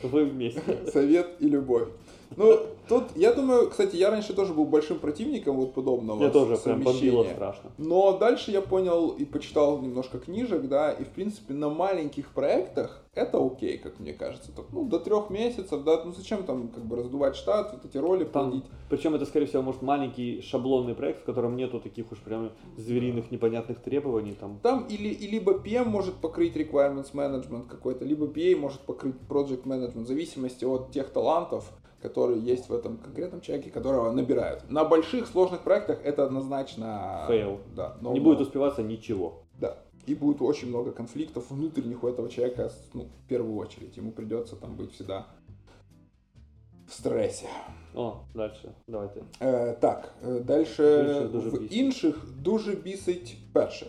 вы 0.03 0.25
вместе. 0.25 0.63
Совет 0.93 1.37
и 1.41 1.49
любовь. 1.49 1.89
Ну, 2.37 2.61
тут, 2.89 3.17
я 3.17 3.33
думаю, 3.33 3.71
кстати, 3.71 3.97
я 3.97 4.11
раньше 4.11 4.35
тоже 4.35 4.55
был 4.55 4.65
большим 4.65 4.99
противником 4.99 5.57
вот 5.57 5.75
подобного 5.75 6.19
Мне 6.19 6.31
тоже 6.31 6.57
прям 6.57 6.83
бомбило 6.83 7.25
страшно. 7.25 7.71
Но 7.79 8.17
дальше 8.19 8.51
я 8.51 8.63
понял 8.63 9.09
и 9.09 9.25
почитал 9.25 9.81
немножко 9.81 10.19
книжек, 10.19 10.69
да, 10.69 10.93
и 10.93 11.05
в 11.05 11.09
принципе 11.09 11.55
на 11.55 11.69
маленьких 11.69 12.33
проектах 12.33 13.03
это 13.15 13.45
окей, 13.45 13.79
как 13.79 13.99
мне 13.99 14.13
кажется. 14.13 14.53
Так, 14.53 14.67
ну, 14.73 14.85
до 14.85 15.01
трех 15.01 15.31
месяцев, 15.31 15.83
да, 15.83 16.05
ну 16.05 16.13
зачем 16.13 16.45
там 16.45 16.69
как 16.69 16.85
бы 16.85 16.97
раздувать 16.97 17.35
штат, 17.35 17.73
вот 17.73 17.85
эти 17.85 17.99
роли 17.99 18.25
Там, 18.25 18.51
плодить. 18.51 18.65
причем 18.89 19.15
это, 19.17 19.27
скорее 19.27 19.47
всего, 19.47 19.63
может 19.63 19.83
маленький 19.83 20.41
шаблонный 20.43 20.95
проект, 20.95 21.23
в 21.23 21.25
котором 21.25 21.57
нету 21.57 21.81
таких 21.81 22.13
уж 22.13 22.19
прям 22.19 22.53
звериных 22.77 23.33
непонятных 23.33 23.83
требований. 23.83 24.35
Там. 24.35 24.61
Там 24.63 24.87
или, 24.89 25.09
и 25.09 25.27
либо 25.27 25.55
PM 25.55 25.87
может 25.87 26.15
покрыть 26.15 26.57
requirements 26.57 27.13
management 27.13 27.67
какой-то, 27.67 28.05
либо 28.05 28.27
PA 28.27 28.57
может 28.57 28.81
покрыть 28.83 29.17
project 29.29 29.65
management, 29.65 30.05
в 30.05 30.07
зависимости 30.07 30.65
от 30.65 30.93
тех 30.93 31.11
талантов, 31.11 31.73
которые 32.02 32.40
есть 32.42 32.70
в 32.70 32.74
этом 32.74 32.98
конкретном 32.98 33.42
человеке, 33.42 33.72
которого 33.72 34.12
набирают. 34.12 34.70
На 34.70 34.84
больших 34.84 35.28
сложных 35.28 35.62
проектах 35.62 36.00
это 36.04 36.24
однозначно... 36.26 37.26
Fail. 37.30 37.60
Да, 37.76 37.98
Не 38.02 38.08
no-no. 38.10 38.22
будет 38.22 38.42
успеваться 38.42 38.84
ничего. 38.84 39.44
Да. 39.60 39.78
И 40.10 40.14
будет 40.16 40.42
очень 40.42 40.70
много 40.70 40.92
конфликтов 40.92 41.50
внутренних 41.50 42.04
у 42.04 42.08
этого 42.08 42.30
человека, 42.30 42.72
ну, 42.94 43.08
в 43.24 43.28
первую 43.28 43.56
очередь. 43.58 43.98
Ему 43.98 44.12
придется 44.12 44.56
там 44.56 44.76
быть 44.76 44.92
всегда 44.92 45.26
в 46.88 46.94
стресі. 46.94 47.46
О, 47.96 48.14
дальше. 48.36 48.72
Давайте. 48.88 49.22
Е, 49.42 49.74
так, 49.74 50.14
е, 50.28 50.40
далі 50.40 50.62
Інших 50.62 51.32
дуже 51.32 51.50
в 51.50 51.54
бісить. 51.54 51.74
інших 51.78 52.26
дуже 52.42 52.76
бісить 52.76 53.38
перше. 53.54 53.88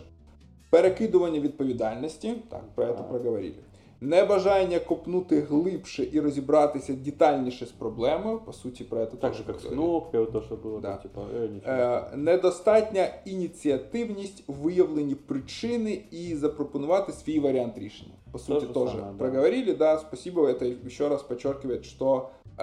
Перекидування 0.69 1.39
відповідальності, 1.39 2.35
так, 2.49 2.63
про 2.75 2.85
це 2.85 2.93
Так. 2.93 3.09
проговорили. 3.09 3.55
Небажання 4.02 4.78
копнути 4.78 5.40
глибше 5.40 6.08
і 6.12 6.20
розібратися 6.20 6.92
детальніше 6.92 7.66
з 7.66 7.70
проблемою, 7.72 8.38
по 8.40 8.52
суті, 8.52 8.84
про 8.84 9.06
це 9.06 9.16
Так 9.16 9.34
же, 9.34 9.44
як 9.48 9.56
поговорили. 9.58 10.26
то, 10.32 10.42
що 10.42 10.56
було 10.56 10.80
Да. 10.80 10.96
типу, 10.96 11.20
э. 11.20 11.60
Е, 11.66 12.16
недостатня 12.16 13.08
ініціативність 13.24 14.44
виявлені 14.48 15.14
причини 15.14 16.02
і 16.10 16.34
запропонувати 16.34 17.12
свій 17.12 17.40
варіант 17.40 17.78
рішення. 17.78 18.12
По 18.32 18.38
То 18.38 18.44
сути, 18.44 18.64
же 18.64 18.72
тоже 18.72 18.92
самое, 18.92 19.12
да. 19.12 19.18
проговорили, 19.18 19.72
да, 19.74 19.98
спасибо, 19.98 20.48
это 20.48 20.64
еще 20.64 21.08
раз 21.08 21.22
подчеркивает, 21.22 21.84
что 21.84 22.32
э, 22.56 22.62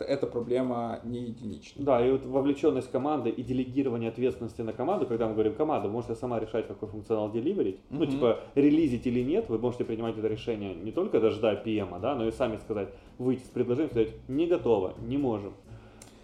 эта 0.00 0.26
проблема 0.26 1.00
не 1.04 1.20
единична. 1.26 1.84
Да, 1.84 2.06
и 2.06 2.10
вот 2.10 2.24
вовлеченность 2.24 2.90
команды 2.90 3.28
и 3.28 3.42
делегирование 3.42 4.08
ответственности 4.08 4.62
на 4.62 4.72
команду, 4.72 5.06
когда 5.06 5.28
мы 5.28 5.34
говорим 5.34 5.54
команда, 5.54 5.88
можете 5.88 6.14
сама 6.14 6.40
решать, 6.40 6.66
какой 6.66 6.88
функционал 6.88 7.30
деливерить. 7.30 7.80
Ну, 7.90 8.04
Мгм. 8.04 8.10
типа, 8.10 8.40
релизить 8.54 9.06
или 9.06 9.20
нет, 9.22 9.50
вы 9.50 9.58
можете 9.58 9.84
принимать 9.84 10.16
это 10.16 10.26
решение 10.26 10.74
не 10.74 10.90
только 10.90 11.20
дождать 11.20 11.66
PM, 11.66 12.00
да, 12.00 12.14
но 12.14 12.26
и 12.26 12.30
сами 12.30 12.56
сказать, 12.56 12.88
выйти 13.18 13.44
с 13.44 13.48
предложением, 13.50 13.90
сказать, 13.90 14.14
не 14.26 14.46
готово, 14.46 14.94
не 15.06 15.18
можем. 15.18 15.52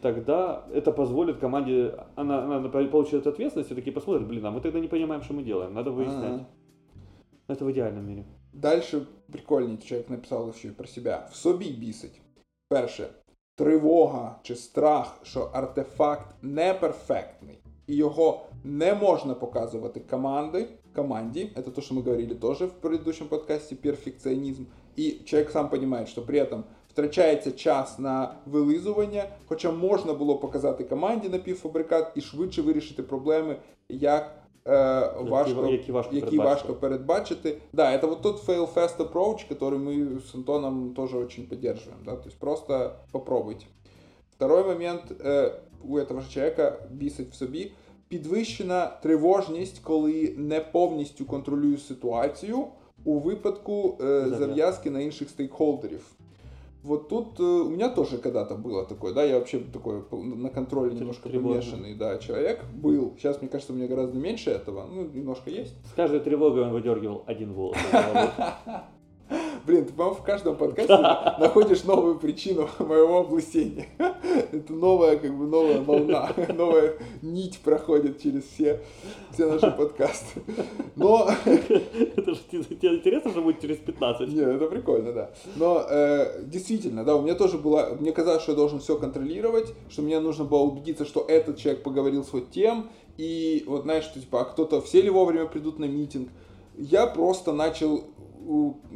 Тогда 0.00 0.64
это 0.72 0.90
позволит 0.90 1.36
команде, 1.36 1.94
она, 2.14 2.44
она 2.44 2.68
получит 2.68 3.26
ответственность 3.26 3.70
и 3.72 3.74
такие 3.74 3.92
посмотрят, 3.92 4.26
блин, 4.26 4.46
а 4.46 4.50
мы 4.50 4.60
тогда 4.62 4.80
не 4.80 4.88
понимаем, 4.88 5.20
что 5.20 5.34
мы 5.34 5.42
делаем, 5.42 5.74
надо 5.74 5.90
выяснять. 5.90 6.34
Ага. 6.34 6.48
Это 7.48 7.64
в 7.64 7.70
идеальном 7.70 8.06
мире. 8.06 8.24
Дальше 8.55 9.01
прикольний 9.31 9.77
чоловік 9.77 10.09
написав 10.09 10.55
ще 10.55 10.67
й 10.67 10.71
про 10.71 10.87
себе. 10.87 11.27
В 11.31 11.35
собі 11.35 11.69
бісить. 11.69 12.21
Перше, 12.69 13.09
тривога 13.55 14.39
чи 14.43 14.55
страх, 14.55 15.19
що 15.23 15.49
артефакт 15.53 16.35
неперфектний, 16.41 17.59
і 17.87 17.95
його 17.95 18.45
не 18.63 18.93
можна 18.93 19.33
показувати 19.33 19.99
команди, 19.99 20.67
команді. 20.95 21.51
Это 21.55 21.71
то, 21.71 21.81
что 21.81 21.95
мы 21.95 22.03
говорили 22.03 22.33
тоже 22.35 22.65
в 22.65 22.73
предыдущем 22.81 23.27
подкасте, 23.27 23.75
перфекционизм. 23.75 24.63
І 24.95 25.11
чоловік 25.11 25.51
сам 25.51 25.69
розуміє, 25.71 26.05
що 26.05 26.25
при 26.25 26.41
этом 26.41 26.63
втрачається 26.89 27.51
час 27.51 27.99
на 27.99 28.35
вилизування, 28.45 29.23
хоча 29.47 29.71
можна 29.71 30.13
було 30.13 30.37
показати 30.37 30.83
команді 30.83 31.29
напівфабрикат 31.29 32.11
і 32.15 32.21
швидше 32.21 32.61
вирішити 32.61 33.03
проблеми, 33.03 33.55
як 33.89 34.23
е, 34.23 34.44
важко, 34.65 35.67
які 35.67 35.91
важко 35.91 36.15
які 36.15 36.25
передбачити. 36.25 36.37
важко 36.67 36.73
передбачити. 36.73 37.57
Да, 37.73 37.91
это 37.97 38.07
вот 38.07 38.21
тот 38.21 38.47
fail 38.47 38.73
fast 38.73 38.97
approach, 38.97 39.47
который 39.49 39.77
мы 39.79 40.19
с 40.19 40.35
Антоном 40.35 40.93
тоже 40.93 41.17
очень 41.17 41.47
поддерживаем, 41.47 42.03
да, 42.05 42.11
то 42.15 42.27
есть 42.29 42.39
просто 42.39 42.95
попробуйте. 43.11 43.65
Второй 44.31 44.63
момент 44.63 45.01
е, 45.25 45.51
у 45.83 45.97
этого 45.97 46.21
же 46.21 46.29
человека 46.29 46.79
бісить 46.91 47.29
в 47.31 47.33
собі 47.35 47.71
підвищена 48.07 48.85
тривожність, 49.03 49.79
коли 49.83 50.33
не 50.37 50.59
повністю 50.59 51.25
контролюю 51.25 51.77
ситуацію 51.77 52.65
у 53.05 53.19
випадку 53.19 53.97
е, 54.01 54.03
Зав'язки. 54.03 54.37
зав'язки 54.37 54.89
на 54.89 54.99
інших 55.01 55.29
стейкхолдерів. 55.29 56.05
Вот 56.86 57.08
тут 57.08 57.40
э, 57.40 57.42
у 57.42 57.68
меня 57.68 57.88
тоже 57.88 58.18
когда-то 58.18 58.54
было 58.54 58.84
такое, 58.84 59.12
да, 59.12 59.24
я 59.24 59.38
вообще 59.38 59.58
такой 59.58 60.04
на 60.12 60.50
контроле 60.50 60.94
немножко 60.94 61.28
Тревожный. 61.28 61.60
помешанный, 61.60 61.94
да, 61.96 62.18
человек 62.18 62.64
был. 62.72 63.14
Сейчас, 63.18 63.40
мне 63.40 63.50
кажется, 63.50 63.72
у 63.72 63.76
меня 63.76 63.88
гораздо 63.88 64.16
меньше 64.18 64.50
этого, 64.50 64.86
ну, 64.86 65.04
немножко 65.04 65.50
есть. 65.50 65.74
С 65.84 65.92
каждой 65.94 66.20
тревогой 66.20 66.62
он 66.62 66.72
выдергивал 66.72 67.24
один 67.26 67.54
волос. 67.54 67.76
Блин, 69.66 69.84
ты, 69.84 69.92
по-моему, 69.92 70.20
в 70.20 70.22
каждом 70.22 70.56
подкасте 70.56 70.92
находишь 71.40 71.82
новую 71.82 72.20
причину 72.20 72.68
моего 72.78 73.18
облысения. 73.18 73.88
Это 74.52 74.72
новая, 74.72 75.16
как 75.16 75.36
бы, 75.36 75.46
новая 75.46 75.80
волна, 75.80 76.30
новая 76.54 76.94
нить 77.20 77.58
проходит 77.64 78.22
через 78.22 78.44
все, 78.44 78.80
все 79.32 79.50
наши 79.50 79.68
подкасты. 79.72 80.40
Но... 80.94 81.28
Это 81.44 82.34
же 82.34 82.40
тебе 82.50 82.96
интересно 82.96 83.32
же 83.32 83.40
будет 83.40 83.60
через 83.60 83.78
15. 83.78 84.28
Нет, 84.28 84.46
это 84.46 84.66
прикольно, 84.66 85.12
да. 85.12 85.30
Но 85.56 85.84
э, 85.88 86.44
действительно, 86.44 87.04
да, 87.04 87.16
у 87.16 87.22
меня 87.22 87.34
тоже 87.34 87.58
было... 87.58 87.96
Мне 87.98 88.12
казалось, 88.12 88.42
что 88.42 88.52
я 88.52 88.56
должен 88.56 88.78
все 88.78 88.96
контролировать, 88.96 89.74
что 89.88 90.02
мне 90.02 90.20
нужно 90.20 90.44
было 90.44 90.62
убедиться, 90.62 91.04
что 91.04 91.24
этот 91.26 91.58
человек 91.58 91.82
поговорил 91.82 92.24
с 92.24 92.32
вот 92.32 92.50
тем, 92.50 92.88
и 93.16 93.64
вот 93.66 93.82
знаешь, 93.82 94.04
что 94.04 94.20
типа, 94.20 94.42
а 94.42 94.44
кто-то, 94.44 94.80
все 94.80 95.02
ли 95.02 95.10
вовремя 95.10 95.46
придут 95.46 95.78
на 95.78 95.86
митинг. 95.86 96.28
Я 96.76 97.06
просто 97.06 97.52
начал 97.52 98.04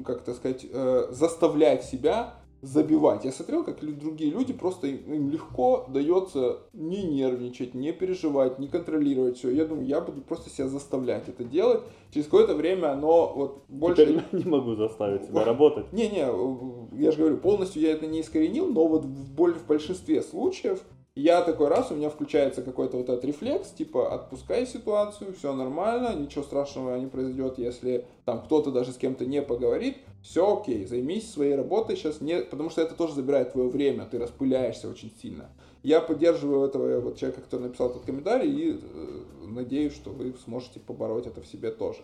как 0.04 0.22
это 0.22 0.34
сказать, 0.34 0.66
э, 0.70 1.06
заставлять 1.10 1.84
себя 1.84 2.34
забивать. 2.62 3.24
Я 3.24 3.32
смотрел, 3.32 3.64
как 3.64 3.80
другие 3.80 4.30
люди 4.30 4.52
просто 4.52 4.86
им 4.86 5.30
легко 5.30 5.86
дается 5.88 6.58
не 6.72 7.02
нервничать, 7.04 7.74
не 7.74 7.92
переживать, 7.92 8.58
не 8.58 8.68
контролировать 8.68 9.38
все. 9.38 9.50
Я 9.50 9.64
думаю, 9.64 9.86
я 9.86 10.00
буду 10.00 10.20
просто 10.20 10.50
себя 10.50 10.68
заставлять 10.68 11.28
это 11.28 11.44
делать. 11.44 11.82
Через 12.12 12.26
какое-то 12.26 12.54
время 12.54 12.92
оно 12.92 13.32
вот 13.34 13.64
больше... 13.68 14.06
Теперь 14.06 14.24
не 14.32 14.44
могу 14.44 14.74
заставить 14.74 15.24
себя 15.24 15.44
работать. 15.44 15.86
Не-не, 15.92 17.00
я 17.00 17.12
же 17.12 17.18
говорю, 17.18 17.38
полностью 17.38 17.80
я 17.82 17.92
это 17.92 18.06
не 18.06 18.20
искоренил, 18.20 18.66
но 18.66 18.86
вот 18.86 19.04
в, 19.04 19.36
в 19.36 19.66
большинстве 19.66 20.22
случаев 20.22 20.82
я 21.16 21.42
такой 21.42 21.68
раз, 21.68 21.90
у 21.90 21.96
меня 21.96 22.09
включается 22.09 22.62
какой-то 22.62 22.96
вот 22.96 23.09
этот 23.09 23.25
рефлекс, 23.25 23.70
типа 23.70 24.14
отпускай 24.14 24.66
ситуацию, 24.66 25.35
все 25.35 25.53
нормально, 25.53 26.14
ничего 26.14 26.44
страшного 26.44 26.96
не 26.99 27.09
произойдет, 27.09 27.59
если 27.59 28.07
там 28.25 28.42
кто-то 28.42 28.70
даже 28.70 28.92
с 28.92 28.96
кем-то 28.96 29.27
не 29.27 29.42
поговорит, 29.42 29.99
все 30.23 30.57
окей, 30.57 30.87
займись 30.87 31.31
своей 31.31 31.57
работой 31.57 31.96
сейчас, 31.96 32.20
не, 32.20 32.42
потому 32.42 32.70
что 32.70 32.81
это 32.83 32.94
тоже 32.94 33.14
забирает 33.14 33.53
твое 33.53 33.68
время, 33.68 34.07
ты 34.07 34.18
распыляешься 34.18 34.88
очень 34.88 35.12
сильно. 35.20 35.51
Я 35.83 36.01
поддерживаю 36.01 36.66
этого 36.68 37.01
вот 37.01 37.18
человека, 37.18 37.40
который 37.42 37.62
написал 37.62 37.90
этот 37.90 38.05
комментарий, 38.05 38.51
и 38.51 38.81
э, 38.81 39.23
надеюсь, 39.49 39.94
что 39.94 40.11
вы 40.11 40.35
сможете 40.44 40.79
побороть 40.79 41.27
это 41.27 41.40
в 41.40 41.46
себе 41.46 41.70
тоже. 41.70 42.01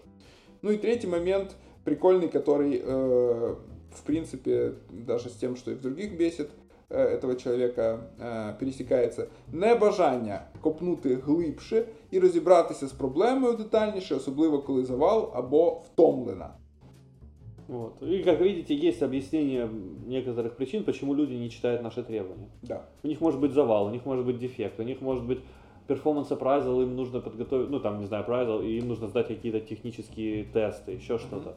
Ну 0.63 0.71
и 0.71 0.79
третий 0.79 1.07
момент, 1.07 1.55
прикольный, 1.85 2.29
который, 2.29 2.81
э, 2.83 3.55
в 3.95 4.03
принципе, 4.05 4.75
даже 4.91 5.29
с 5.29 5.35
тем, 5.35 5.57
что 5.57 5.71
и 5.71 5.75
в 5.75 5.83
других 5.83 6.17
бесит, 6.17 6.51
этого 6.92 7.36
человека 7.36 8.00
е, 8.20 8.56
пересікається 8.60 9.28
небажання 9.52 10.42
копнути 10.62 11.16
глибше 11.16 11.86
і 12.12 12.20
розібратися 12.20 12.88
з 12.88 12.92
проблемою 12.92 13.54
детальніше, 13.54 14.16
особливо 14.16 14.60
коли 14.60 14.86
завал 14.86 15.32
або 15.36 15.70
втомлена. 15.70 16.50
Вот. 17.68 18.04
И 18.04 18.24
как 18.24 18.42
видите, 18.42 18.76
есть 18.76 19.02
объяснение 19.02 19.70
некоторых 20.06 20.58
причин, 20.58 20.84
почему 20.84 21.16
люди 21.16 21.36
не 21.36 21.50
читают 21.50 21.82
наши 21.82 22.04
требования. 22.04 22.50
Да. 22.64 22.82
У 23.04 23.08
них 23.08 23.22
может 23.22 23.40
быть 23.40 23.54
завал, 23.54 23.86
у 23.86 23.92
них 23.92 24.06
может 24.06 24.26
быть 24.26 24.40
дефект, 24.40 24.80
у 24.80 24.84
них 24.84 25.02
может 25.02 25.24
быть 25.24 25.40
перформанс 25.88 26.32
appraisal, 26.32 26.82
им 26.84 26.98
нужно 26.98 27.22
подготовить, 27.22 27.70
ну 27.70 27.80
там, 27.80 28.00
не 28.02 28.08
знаю, 28.08 28.26
appraisal, 28.26 28.66
и 28.66 28.78
им 28.78 28.90
нужно 28.90 29.08
сдать 29.08 29.28
какие-то 29.28 29.62
технические 29.62 30.44
тесты, 30.44 30.92
еще 30.92 31.14
mm-hmm. 31.14 31.20
что-то. 31.20 31.56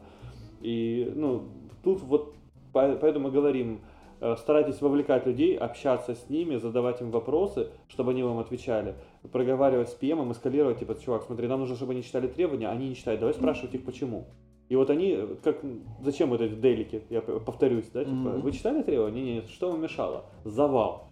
И, 0.61 1.11
ну, 1.15 1.49
тут 1.83 2.01
вот 2.01 2.33
поэтому 2.71 3.25
мы 3.25 3.31
говорим, 3.31 3.79
Э, 3.79 3.98
старайтесь 4.36 4.80
вовлекать 4.80 5.26
людей, 5.26 5.56
общаться 5.56 6.14
с 6.14 6.28
ними, 6.28 6.56
задавать 6.56 7.00
им 7.00 7.10
вопросы, 7.10 7.68
чтобы 7.88 8.12
они 8.12 8.22
вам 8.22 8.38
отвечали, 8.38 8.94
проговаривать 9.32 9.88
с 9.88 9.94
ПМом, 9.94 10.32
эскалировать, 10.32 10.78
типа, 10.78 10.96
чувак, 11.02 11.24
смотри, 11.24 11.48
нам 11.48 11.60
нужно, 11.60 11.76
чтобы 11.76 11.92
они 11.92 12.02
читали 12.02 12.26
требования, 12.28 12.68
они 12.68 12.88
не 12.90 12.94
читают, 12.94 13.20
давай 13.20 13.34
спрашивать 13.34 13.74
их 13.74 13.84
почему. 13.84 14.26
И 14.68 14.76
вот 14.76 14.88
они, 14.88 15.18
как, 15.42 15.64
зачем 16.00 16.30
вот 16.30 16.40
эти 16.40 16.54
делики, 16.54 17.02
я 17.10 17.22
повторюсь, 17.22 17.86
да, 17.92 18.04
типа, 18.04 18.14
mm-hmm. 18.14 18.40
вы 18.40 18.52
читали 18.52 18.82
требования? 18.82 19.22
Нет, 19.22 19.42
нет, 19.42 19.50
что 19.50 19.72
вам 19.72 19.82
мешало? 19.82 20.26
Завал. 20.44 21.10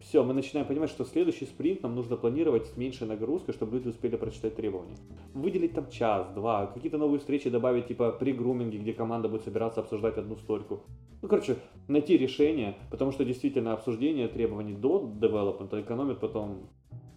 Все, 0.00 0.24
мы 0.24 0.32
начинаем 0.32 0.66
понимать, 0.66 0.88
что 0.88 1.04
следующий 1.04 1.44
спринт 1.44 1.82
нам 1.82 1.94
нужно 1.94 2.16
планировать 2.16 2.66
с 2.66 2.76
меньшей 2.78 3.06
нагрузкой, 3.06 3.52
чтобы 3.52 3.76
люди 3.76 3.88
успели 3.88 4.16
прочитать 4.16 4.56
требования. 4.56 4.96
Выделить 5.34 5.74
там 5.74 5.90
час, 5.90 6.26
два, 6.34 6.68
какие-то 6.68 6.96
новые 6.96 7.18
встречи 7.18 7.50
добавить, 7.50 7.88
типа 7.88 8.12
при 8.12 8.32
груминге, 8.32 8.78
где 8.78 8.94
команда 8.94 9.28
будет 9.28 9.44
собираться 9.44 9.80
обсуждать 9.80 10.16
одну 10.16 10.36
стойку. 10.36 10.80
Ну, 11.22 11.28
короче, 11.28 11.56
найти 11.88 12.16
решение, 12.16 12.76
потому 12.90 13.12
что 13.12 13.24
действительно 13.24 13.72
обсуждение 13.72 14.28
требований 14.28 14.74
до 14.74 15.12
девелопмента 15.20 15.80
экономит 15.80 16.20
потом 16.20 16.70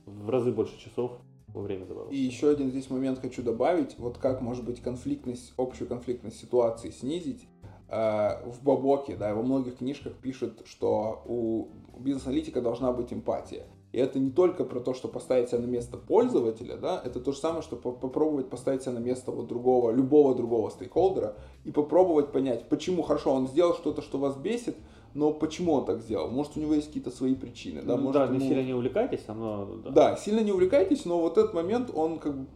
в 0.06 0.30
разы 0.30 0.52
больше 0.52 0.78
часов 0.80 1.14
во 1.48 1.62
время 1.62 1.86
девелопмента. 1.86 2.16
И 2.16 2.20
еще 2.20 2.50
один 2.50 2.70
здесь 2.70 2.90
момент 2.90 3.20
хочу 3.20 3.44
добавить, 3.44 3.98
вот 3.98 4.18
как 4.18 4.42
может 4.42 4.66
быть 4.66 4.82
конфликтность, 4.82 5.54
общую 5.58 5.88
конфликтность 5.88 6.40
ситуации 6.40 6.90
снизить. 6.90 7.48
Э, 7.88 8.44
в 8.46 8.64
Бабоке, 8.64 9.16
да, 9.16 9.36
во 9.36 9.44
многих 9.44 9.78
книжках 9.78 10.14
пишут, 10.14 10.64
что 10.66 11.22
у 11.26 11.70
бизнес-аналитика 12.00 12.62
должна 12.62 12.92
быть 12.92 13.14
эмпатия. 13.14 13.68
И 13.94 14.00
это 14.00 14.20
не 14.20 14.32
только 14.32 14.66
про 14.66 14.80
то, 14.80 14.96
что 14.96 15.08
поставить 15.08 15.50
себя 15.50 15.60
на 15.60 15.68
место 15.68 15.98
пользователя, 15.98 16.78
да, 16.78 17.00
это 17.06 17.20
то 17.20 17.32
же 17.32 17.38
самое, 17.38 17.62
что 17.62 17.76
попробовать 17.76 18.50
поставить 18.50 18.82
себя 18.82 18.94
на 18.94 18.98
место 18.98 19.32
вот 19.32 19.48
другого, 19.48 19.92
любого 19.92 20.34
другого 20.34 20.72
стейкхолдера 20.72 21.36
и 21.64 21.72
попробовать 21.72 22.32
понять, 22.32 22.68
почему, 22.70 23.04
хорошо, 23.04 23.32
он 23.32 23.48
сделал 23.48 23.76
что-то, 23.76 24.02
что 24.02 24.18
вас 24.18 24.36
бесит, 24.36 24.76
но 25.14 25.32
почему 25.32 25.74
он 25.74 25.86
так 25.86 26.02
сделал? 26.02 26.32
Может, 26.32 26.58
у 26.58 26.60
него 26.60 26.74
есть 26.74 26.88
какие-то 26.88 27.12
свои 27.12 27.36
причины, 27.36 27.84
да? 27.84 27.96
Может, 27.96 28.14
да, 28.14 28.26
ему... 28.26 28.40
сильно 28.40 28.64
не 28.64 28.74
увлекайтесь, 28.74 29.22
но... 29.28 29.70
Да. 29.84 29.92
да, 29.92 30.16
сильно 30.16 30.40
не 30.40 30.52
увлекайтесь, 30.52 31.06
но 31.06 31.22
вот 31.22 31.38
этот 31.38 31.54
момент, 31.54 31.92
он 31.94 32.18
как 32.18 32.36
бы 32.36 32.48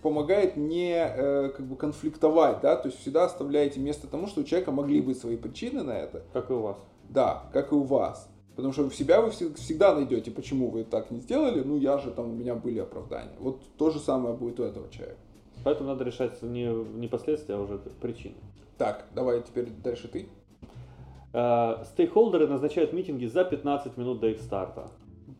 помогает 0.00 0.56
не 0.56 0.94
э, 0.94 1.48
как 1.48 1.66
бы 1.66 1.74
конфликтовать, 1.74 2.60
да, 2.60 2.76
то 2.76 2.88
есть 2.88 3.00
всегда 3.00 3.24
оставляете 3.24 3.80
место 3.80 4.06
тому, 4.06 4.28
что 4.28 4.42
у 4.42 4.44
человека 4.44 4.70
могли 4.70 5.00
быть 5.00 5.18
свои 5.18 5.36
причины 5.36 5.82
на 5.82 5.92
это. 5.92 6.22
Как 6.32 6.50
и 6.50 6.52
у 6.52 6.60
вас. 6.60 6.76
Да, 7.08 7.50
как 7.52 7.72
и 7.72 7.74
у 7.74 7.82
вас. 7.82 8.30
Потому 8.56 8.72
что 8.72 8.88
в 8.88 8.94
себя 8.94 9.20
вы 9.20 9.30
всегда 9.30 9.94
найдете, 9.94 10.30
почему 10.30 10.70
вы 10.70 10.84
так 10.84 11.10
не 11.10 11.20
сделали, 11.20 11.62
ну 11.62 11.76
я 11.76 11.98
же 11.98 12.10
там, 12.10 12.30
у 12.30 12.32
меня 12.32 12.54
были 12.54 12.78
оправдания. 12.78 13.34
Вот 13.40 13.62
то 13.76 13.90
же 13.90 13.98
самое 13.98 14.34
будет 14.34 14.60
у 14.60 14.62
этого 14.62 14.88
человека. 14.90 15.18
Поэтому 15.64 15.88
надо 15.88 16.04
решать 16.04 16.40
не, 16.42 16.66
не 16.66 17.08
последствия, 17.08 17.56
а 17.56 17.60
уже 17.60 17.78
причины. 18.00 18.36
Так, 18.78 19.06
давай 19.14 19.42
теперь 19.42 19.68
дальше 19.70 20.08
ты. 20.08 20.28
Э, 21.32 21.84
стейкхолдеры 21.92 22.46
назначают 22.46 22.92
митинги 22.92 23.26
за 23.26 23.44
15 23.44 23.96
минут 23.96 24.20
до 24.20 24.28
их 24.28 24.40
старта 24.40 24.88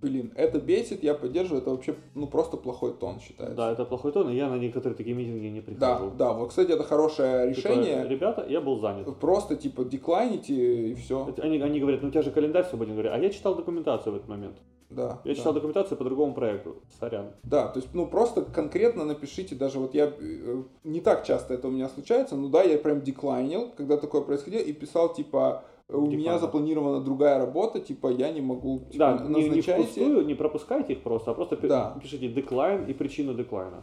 блин, 0.05 0.33
это 0.37 0.61
бесит, 0.61 1.03
я 1.03 1.15
поддерживаю, 1.15 1.63
это 1.63 1.71
вообще, 1.71 1.95
ну, 2.15 2.27
просто 2.27 2.57
плохой 2.57 2.93
тон 2.93 3.21
считается. 3.21 3.57
Да, 3.57 3.73
это 3.73 3.85
плохой 3.85 4.13
тон, 4.13 4.31
и 4.31 4.37
я 4.37 4.49
на 4.49 4.57
некоторые 4.57 4.97
такие 4.97 5.17
митинги 5.17 5.47
не 5.47 5.61
прихожу. 5.61 6.11
Да, 6.11 6.27
да, 6.27 6.33
вот, 6.33 6.51
кстати, 6.51 6.73
это 6.73 6.85
хорошее 6.85 7.55
типа, 7.55 7.69
решение. 7.69 8.03
Типа, 8.03 8.09
ребята, 8.09 8.47
я 8.49 8.61
был 8.61 8.79
занят. 8.79 9.19
Просто, 9.19 9.57
типа, 9.57 9.85
деклайните 9.85 10.91
и 10.91 10.95
все. 10.95 11.35
Они, 11.39 11.61
они 11.61 11.81
говорят, 11.81 12.03
ну, 12.03 12.09
у 12.09 12.11
тебя 12.11 12.23
же 12.23 12.31
календарь 12.31 12.67
свободен, 12.67 12.93
говорят, 12.93 13.15
а 13.15 13.19
я 13.19 13.31
читал 13.31 13.55
документацию 13.55 14.13
в 14.13 14.17
этот 14.17 14.29
момент. 14.29 14.57
Да. 14.91 15.21
Я 15.25 15.35
читал 15.35 15.53
документацию 15.53 15.99
по 15.99 16.05
другому 16.05 16.35
проекту, 16.35 16.77
сорян. 17.01 17.33
Да, 17.43 17.69
то 17.69 17.81
есть, 17.81 17.93
ну, 17.95 18.07
просто 18.07 18.43
конкретно 18.43 19.05
напишите, 19.05 19.55
даже 19.55 19.79
вот 19.79 19.95
я, 19.95 20.13
э, 20.17 20.63
не 20.85 21.01
так 21.01 21.25
часто 21.25 21.55
это 21.55 21.69
у 21.69 21.71
меня 21.71 21.89
случается, 21.89 22.37
но 22.37 22.49
да, 22.49 22.63
я 22.63 22.79
прям 22.79 23.01
деклайнил, 23.01 23.71
когда 23.77 23.97
такое 23.97 24.21
происходило, 24.21 24.61
и 24.61 24.73
писал, 24.73 25.13
типа, 25.13 25.65
у 25.89 26.07
Декана. 26.07 26.17
меня 26.17 26.39
запланирована 26.39 27.01
другая 27.01 27.39
работа, 27.39 27.81
типа 27.81 28.09
я 28.09 28.33
не 28.33 28.41
могу 28.41 28.81
типа, 28.91 28.99
да, 28.99 29.15
назначайте. 29.25 29.51
Не, 29.51 29.79
не 29.79 29.85
впустую, 29.85 30.27
не 30.27 30.35
пропускайте 30.35 30.95
их 30.95 31.03
просто, 31.03 31.31
а 31.31 31.35
просто 31.35 31.57
да. 31.57 31.97
пишите 32.01 32.29
деклайн 32.29 32.87
и 32.87 32.93
причину 32.95 33.35
деклайна. 33.35 33.83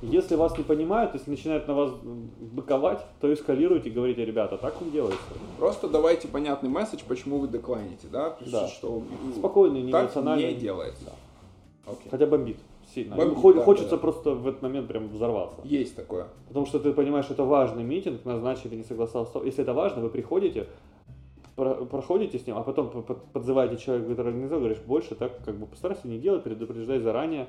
Если 0.00 0.36
вас 0.36 0.56
не 0.56 0.64
понимают, 0.64 1.14
если 1.14 1.30
начинают 1.30 1.68
на 1.68 1.74
вас 1.74 1.92
быковать, 2.40 3.04
то 3.20 3.32
эскалируйте 3.32 3.90
и 3.90 3.92
говорите, 3.92 4.24
ребята, 4.24 4.56
так 4.56 4.80
не 4.80 4.90
делается. 4.90 5.20
Просто 5.58 5.88
давайте 5.88 6.28
понятный 6.28 6.70
месседж, 6.70 7.02
почему 7.06 7.38
вы 7.38 7.48
деклайните, 7.48 8.06
да? 8.10 8.30
Пишите, 8.30 8.56
да. 8.56 8.68
что 8.68 9.02
спокойный, 9.36 9.82
не 9.82 9.92
так 9.92 10.14
не 10.14 10.54
делается. 10.54 11.12
Okay. 11.86 12.10
Хотя 12.10 12.26
бомбит 12.26 12.58
сильно. 12.96 13.16
Бомбит, 13.16 13.38
Хо- 13.38 13.52
да, 13.52 13.62
хочется 13.62 13.90
да, 13.90 13.96
просто 13.98 14.30
в 14.32 14.48
этот 14.48 14.62
момент 14.62 14.88
прям 14.88 15.08
взорваться. 15.08 15.60
Есть 15.64 15.94
такое. 15.94 16.28
Потому 16.48 16.66
что 16.66 16.78
ты 16.78 16.92
понимаешь, 16.92 17.26
что 17.26 17.34
это 17.34 17.44
важный 17.44 17.84
митинг, 17.84 18.24
назначили, 18.24 18.74
не 18.74 18.84
согласовался. 18.84 19.38
Если 19.44 19.62
это 19.62 19.74
важно, 19.74 20.02
вы 20.02 20.08
приходите, 20.08 20.66
проходите 21.54 22.38
с 22.38 22.46
ним, 22.46 22.56
а 22.56 22.62
потом 22.62 23.04
подзываете 23.32 23.76
человека, 23.76 24.10
который 24.10 24.28
организовал, 24.28 24.60
говоришь, 24.60 24.82
больше 24.86 25.14
так 25.14 25.32
как 25.44 25.56
бы 25.56 25.66
постарайся 25.66 26.08
не 26.08 26.18
делать, 26.18 26.42
предупреждай 26.42 26.98
заранее. 26.98 27.46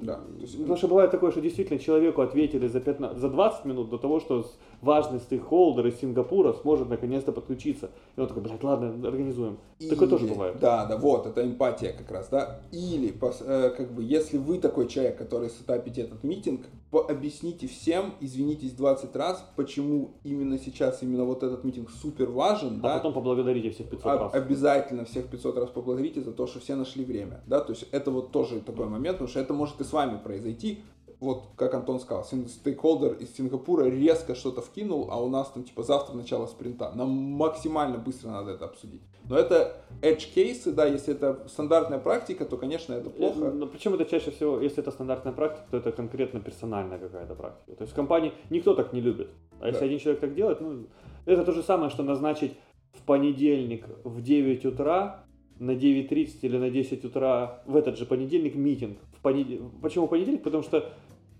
Да. 0.00 0.20
Есть, 0.38 0.58
Потому 0.58 0.76
что 0.76 0.88
бывает 0.88 1.10
такое, 1.10 1.30
что 1.30 1.40
действительно 1.42 1.78
человеку 1.78 2.22
ответили 2.22 2.68
за, 2.68 2.80
15, 2.80 3.18
за 3.18 3.28
20 3.28 3.64
минут 3.66 3.90
до 3.90 3.98
того, 3.98 4.18
что 4.20 4.46
важный 4.84 5.18
стейкхолдер 5.20 5.86
из 5.86 5.98
Сингапура 5.98 6.52
сможет 6.52 6.88
наконец-то 6.88 7.32
подключиться. 7.32 7.90
И 8.16 8.20
он 8.20 8.28
такой, 8.28 8.42
блядь, 8.42 8.62
ладно, 8.62 8.88
организуем. 9.08 9.58
Или, 9.78 9.90
Такое 9.90 10.08
тоже 10.08 10.26
бывает. 10.26 10.58
Да, 10.60 10.86
да, 10.86 10.96
вот, 10.96 11.26
это 11.26 11.44
эмпатия 11.44 11.92
как 11.92 12.10
раз, 12.10 12.28
да. 12.28 12.60
Или, 12.70 13.12
э, 13.40 13.70
как 13.76 13.92
бы, 13.92 14.02
если 14.04 14.38
вы 14.38 14.58
такой 14.58 14.86
человек, 14.86 15.18
который 15.18 15.50
сетапите 15.50 16.02
этот 16.02 16.22
митинг, 16.22 16.66
объясните 16.92 17.66
всем, 17.66 18.14
извинитесь 18.20 18.70
20 18.72 19.16
раз, 19.16 19.44
почему 19.56 20.12
именно 20.22 20.58
сейчас 20.58 21.02
именно 21.02 21.24
вот 21.24 21.42
этот 21.42 21.64
митинг 21.64 21.90
супер 21.90 22.30
важен, 22.30 22.78
А 22.78 22.82
да. 22.82 22.94
потом 22.96 23.12
поблагодарите 23.12 23.70
всех 23.70 23.88
500 23.88 24.06
А- 24.06 24.18
раз. 24.18 24.34
обязательно 24.34 25.04
всех 25.04 25.26
500 25.26 25.58
раз 25.58 25.70
поблагодарите 25.70 26.20
за 26.20 26.30
то, 26.32 26.46
что 26.46 26.60
все 26.60 26.76
нашли 26.76 27.04
время, 27.04 27.42
да, 27.46 27.60
то 27.60 27.72
есть 27.72 27.86
это 27.90 28.12
вот 28.12 28.30
тоже 28.30 28.60
такой 28.60 28.86
момент, 28.86 29.16
потому 29.18 29.28
что 29.28 29.40
это 29.40 29.52
может 29.54 29.80
и 29.80 29.84
с 29.84 29.92
вами 29.92 30.18
произойти, 30.22 30.82
вот 31.24 31.44
как 31.56 31.74
Антон 31.74 31.98
сказал, 32.00 32.24
стейкхолдер 32.24 33.14
из 33.14 33.34
Сингапура 33.34 33.84
резко 33.84 34.34
что-то 34.34 34.60
вкинул, 34.60 35.08
а 35.10 35.22
у 35.22 35.28
нас 35.28 35.48
там 35.48 35.64
типа 35.64 35.82
завтра 35.82 36.14
начало 36.14 36.46
спринта, 36.46 36.92
нам 36.94 37.08
максимально 37.10 37.98
быстро 37.98 38.28
надо 38.28 38.52
это 38.52 38.66
обсудить. 38.66 39.02
Но 39.28 39.36
это 39.36 39.76
edge 40.02 40.32
кейсы, 40.34 40.70
да, 40.72 40.86
если 40.86 41.14
это 41.14 41.48
стандартная 41.48 41.98
практика, 41.98 42.44
то, 42.44 42.56
конечно, 42.56 42.92
это 42.92 43.10
плохо. 43.10 43.50
Но 43.50 43.66
причем 43.66 43.94
это 43.94 44.04
чаще 44.04 44.30
всего, 44.30 44.60
если 44.60 44.80
это 44.80 44.90
стандартная 44.90 45.32
практика, 45.32 45.66
то 45.70 45.76
это 45.78 45.92
конкретно 45.92 46.40
персональная 46.40 46.98
какая-то 46.98 47.34
практика. 47.34 47.76
То 47.76 47.82
есть 47.82 47.92
в 47.92 47.96
компании 47.96 48.32
никто 48.50 48.74
так 48.74 48.92
не 48.92 49.00
любит. 49.00 49.30
А 49.60 49.68
если 49.68 49.80
Да. 49.80 49.86
один 49.86 49.98
человек 49.98 50.20
так 50.20 50.34
делает, 50.34 50.60
ну, 50.60 50.86
это 51.24 51.44
то 51.44 51.52
же 51.52 51.62
самое, 51.62 51.90
что 51.90 52.02
назначить 52.02 52.52
в 52.92 53.02
понедельник 53.06 53.86
в 54.04 54.20
9 54.20 54.66
утра 54.66 55.24
на 55.58 55.70
9.30 55.70 56.38
или 56.42 56.58
на 56.58 56.70
10 56.70 57.04
утра 57.04 57.62
в 57.66 57.76
этот 57.76 57.96
же 57.96 58.06
понедельник 58.06 58.54
митинг. 58.56 58.98
В 59.16 59.22
понед... 59.22 59.60
Почему 59.80 60.06
понедельник? 60.06 60.42
Потому 60.42 60.62
что 60.62 60.92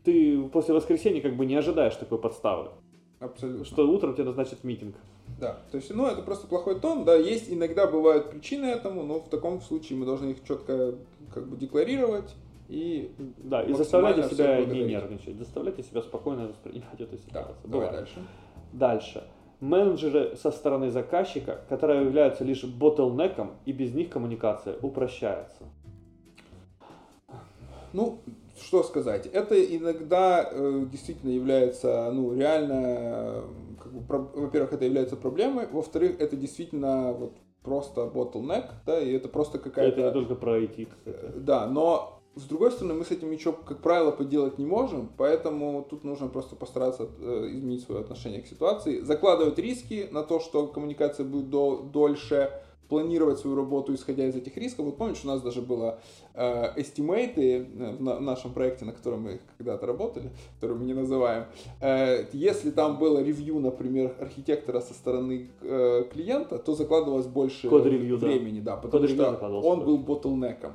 ты 0.05 0.43
после 0.49 0.75
воскресенья 0.75 1.21
как 1.21 1.37
бы 1.37 1.47
не 1.47 1.57
ожидаешь 1.57 1.97
такой 1.97 2.19
подставы. 2.19 2.71
Абсолютно. 3.21 3.65
Что 3.65 3.89
утром 3.89 4.15
тебе 4.15 4.25
назначат 4.25 4.63
митинг. 4.65 4.97
Да, 5.41 5.59
то 5.71 5.79
есть, 5.79 5.93
ну, 5.95 6.07
это 6.07 6.23
просто 6.23 6.47
плохой 6.47 6.79
тон, 6.79 7.05
да, 7.05 7.17
есть 7.17 7.51
иногда 7.51 7.87
бывают 7.87 8.31
причины 8.31 8.67
этому, 8.67 9.03
но 9.03 9.21
в 9.21 9.29
таком 9.29 9.61
случае 9.61 9.99
мы 9.99 10.05
должны 10.05 10.31
их 10.31 10.45
четко 10.45 10.97
как 11.33 11.49
бы 11.49 11.57
декларировать 11.57 12.35
и 12.69 13.13
Да, 13.39 13.63
и 13.63 13.73
заставляйте 13.73 14.23
себя 14.29 14.65
не 14.65 14.85
нервничать. 14.85 15.37
Заставляйте 15.37 15.83
себя 15.83 16.03
спокойно 16.03 16.49
воспринимать 16.49 17.01
эту 17.01 17.13
да, 17.13 17.19
ситуацию. 17.19 17.57
давай 17.65 17.87
Бывает. 17.89 17.93
дальше. 17.93 18.23
Дальше. 18.73 19.25
Менеджеры 19.61 20.37
со 20.37 20.51
стороны 20.51 20.91
заказчика, 20.91 21.61
которые 21.69 22.03
являются 22.05 22.45
лишь 22.45 22.65
ботлнеком, 22.65 23.53
и 23.65 23.73
без 23.73 23.95
них 23.95 24.11
коммуникация 24.11 24.77
упрощается. 24.83 25.65
Ну, 27.93 28.19
что 28.65 28.83
сказать, 28.83 29.27
это 29.27 29.55
иногда 29.63 30.49
э, 30.51 30.87
действительно 30.91 31.31
является, 31.31 32.11
ну, 32.13 32.35
реально, 32.35 32.83
э, 32.87 33.43
как 33.83 33.93
бы, 33.93 34.01
про- 34.07 34.41
во-первых, 34.41 34.73
это 34.73 34.85
является 34.85 35.17
проблемой, 35.17 35.67
во-вторых, 35.71 36.21
это 36.21 36.37
действительно 36.37 37.13
вот 37.13 37.35
просто 37.63 38.03
bottleneck, 38.03 38.67
да, 38.87 39.01
и 39.01 39.13
это 39.13 39.29
просто 39.29 39.59
какая-то... 39.59 40.01
Это 40.01 40.09
не 40.09 40.13
только 40.13 40.35
про 40.35 40.59
IT, 40.59 40.89
Э, 41.05 41.13
кстати. 41.13 41.39
Да, 41.39 41.67
но 41.67 42.21
с 42.37 42.43
другой 42.45 42.73
стороны, 42.73 42.95
мы 42.95 43.05
с 43.05 43.11
этим 43.13 43.31
ничего, 43.31 43.53
как 43.53 43.81
правило, 43.81 44.11
поделать 44.11 44.59
не 44.59 44.67
можем, 44.67 45.09
поэтому 45.17 45.87
тут 45.89 46.03
нужно 46.05 46.29
просто 46.29 46.57
постараться 46.57 47.09
э, 47.21 47.49
изменить 47.53 47.83
свое 47.85 48.01
отношение 48.01 48.43
к 48.43 48.47
ситуации, 48.47 49.01
закладывать 49.01 49.59
риски 49.59 50.09
на 50.11 50.23
то, 50.25 50.41
что 50.41 50.67
коммуникация 50.67 51.25
будет 51.25 51.49
дол- 51.51 51.83
дольше, 51.85 52.51
планировать 52.89 53.39
свою 53.39 53.57
работу, 53.57 53.95
исходя 53.95 54.27
из 54.27 54.37
этих 54.37 54.57
рисков. 54.57 54.87
Вот 54.87 54.97
помнишь, 54.99 55.21
у 55.25 55.27
нас 55.27 55.41
даже 55.43 55.61
было 55.63 55.99
э, 56.35 56.81
эстимейты 56.81 57.59
э, 57.59 57.97
в 57.97 58.03
на- 58.03 58.17
в 58.17 58.23
нашем 58.23 58.53
проекте, 58.53 58.85
на 58.85 58.93
котором 58.93 59.23
мы 59.23 59.41
когда-то 59.59 59.87
работали, 59.87 60.31
который 60.61 60.77
мы 60.77 60.85
не 60.85 60.95
называем. 60.95 61.45
Э, 61.81 62.25
если 62.33 62.71
там 62.71 62.99
было 62.99 63.23
ревью, 63.23 63.59
например, 63.61 64.15
архитектора 64.21 64.81
со 64.81 64.95
стороны 64.95 65.49
э, 65.63 66.05
клиента, 66.13 66.59
то 66.59 66.75
закладывалось 66.75 67.27
больше 67.27 67.69
Код-ревью, 67.69 68.19
да. 68.19 68.27
времени, 68.27 68.61
да, 68.61 68.77
потому 68.77 69.07
что 69.09 69.61
он 69.65 69.85
был 69.85 69.99
ботлнеком. 69.99 70.73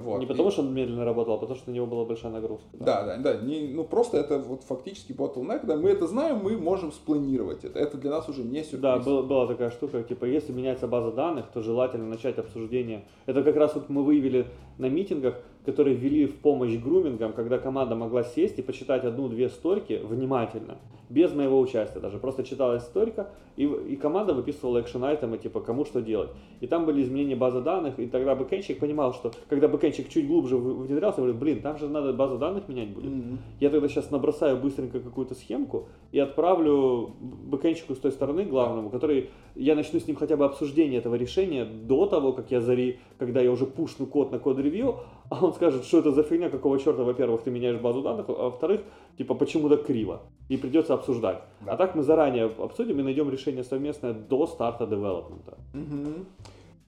Вот. 0.00 0.18
Не 0.18 0.24
И- 0.24 0.28
потому, 0.28 0.50
что 0.50 0.62
он 0.62 0.72
медленно 0.72 1.04
работал, 1.04 1.34
а 1.34 1.38
потому, 1.38 1.58
что 1.58 1.70
на 1.70 1.74
него 1.74 1.86
была 1.86 2.04
большая 2.04 2.32
нагрузка. 2.32 2.68
Да, 2.72 3.04
да, 3.04 3.16
да. 3.16 3.36
Не, 3.36 3.68
ну 3.68 3.84
просто 3.84 4.18
это 4.18 4.38
вот 4.38 4.62
фактически 4.62 5.12
bottleneck, 5.12 5.66
да. 5.66 5.76
Мы 5.76 5.90
это 5.90 6.06
знаем, 6.06 6.40
мы 6.42 6.56
можем 6.56 6.92
спланировать 6.92 7.64
это. 7.64 7.78
Это 7.78 7.96
для 7.96 8.10
нас 8.10 8.28
уже 8.28 8.42
не 8.42 8.62
сюрприз. 8.62 8.80
Да, 8.80 8.98
была, 8.98 9.22
была 9.22 9.46
такая 9.46 9.70
штука, 9.70 10.02
типа, 10.02 10.24
если 10.24 10.52
меняется 10.52 10.86
база 10.86 11.12
данных, 11.12 11.46
то 11.52 11.62
желательно 11.62 12.06
начать 12.06 12.38
обсуждение. 12.38 13.04
Это 13.26 13.42
как 13.42 13.56
раз 13.56 13.74
вот 13.74 13.88
мы 13.88 14.02
выявили 14.02 14.46
на 14.78 14.86
митингах, 14.88 15.34
которые 15.68 15.94
ввели 15.94 16.24
в 16.24 16.36
помощь 16.36 16.78
грумингам, 16.78 17.34
когда 17.34 17.58
команда 17.58 17.94
могла 17.94 18.24
сесть 18.24 18.58
и 18.58 18.62
почитать 18.62 19.04
одну-две 19.04 19.50
стойки 19.50 20.00
внимательно, 20.02 20.78
без 21.10 21.34
моего 21.34 21.60
участия 21.60 22.00
даже. 22.00 22.16
Просто 22.16 22.42
читалась 22.42 22.84
стойка, 22.84 23.28
и, 23.56 23.64
и 23.64 23.96
команда 23.96 24.32
выписывала 24.32 24.80
экшен 24.80 25.04
айтемы, 25.04 25.36
типа, 25.36 25.60
кому 25.60 25.84
что 25.84 26.00
делать. 26.00 26.30
И 26.60 26.66
там 26.66 26.86
были 26.86 27.02
изменения 27.02 27.36
базы 27.36 27.60
данных, 27.60 27.98
и 27.98 28.06
тогда 28.06 28.34
бэкэнщик 28.34 28.78
понимал, 28.78 29.12
что 29.12 29.32
когда 29.50 29.68
бэкэнщик 29.68 30.08
чуть 30.08 30.26
глубже 30.26 30.56
внедрялся, 30.56 31.20
говорит, 31.20 31.38
блин, 31.38 31.60
там 31.60 31.76
же 31.76 31.88
надо 31.88 32.14
базу 32.14 32.38
данных 32.38 32.68
менять 32.68 32.90
будет. 32.90 33.10
Мгм. 33.10 33.38
Я 33.60 33.68
тогда 33.68 33.88
сейчас 33.88 34.10
набросаю 34.10 34.56
быстренько 34.56 35.00
какую-то 35.00 35.34
схемку 35.34 35.88
и 36.12 36.18
отправлю 36.18 37.10
бэкэнщику 37.20 37.94
с 37.94 37.98
той 37.98 38.12
стороны 38.12 38.44
главному, 38.44 38.88
который 38.88 39.30
я 39.54 39.74
начну 39.74 39.98
с 39.98 40.06
ним 40.06 40.16
хотя 40.16 40.36
бы 40.36 40.44
обсуждение 40.44 40.98
этого 40.98 41.16
решения 41.16 41.64
до 41.64 42.06
того, 42.06 42.32
как 42.32 42.50
я 42.50 42.60
зари, 42.60 43.00
когда 43.18 43.40
я 43.40 43.50
уже 43.50 43.66
пушну 43.66 44.06
код 44.06 44.30
на 44.30 44.38
код 44.38 44.58
ревью, 44.58 45.00
а 45.30 45.44
он 45.44 45.52
скажет, 45.54 45.84
что 45.84 45.98
это 45.98 46.12
за 46.12 46.22
фигня, 46.22 46.48
какого 46.50 46.78
черта, 46.78 47.02
во-первых, 47.02 47.42
ты 47.42 47.50
меняешь 47.50 47.80
базу 47.80 48.02
данных, 48.02 48.26
а 48.28 48.32
во-вторых, 48.32 48.80
типа, 49.16 49.34
почему 49.34 49.68
так 49.68 49.84
криво, 49.84 50.22
и 50.48 50.56
придется 50.56 50.94
обсуждать. 50.94 51.42
Да. 51.60 51.72
А 51.72 51.76
так 51.76 51.94
мы 51.94 52.02
заранее 52.02 52.46
обсудим 52.46 52.98
и 53.00 53.02
найдем 53.02 53.30
решение 53.30 53.64
совместное 53.64 54.12
до 54.12 54.46
старта 54.46 54.86
девелопмента. 54.86 55.58
Мгм. 55.74 56.26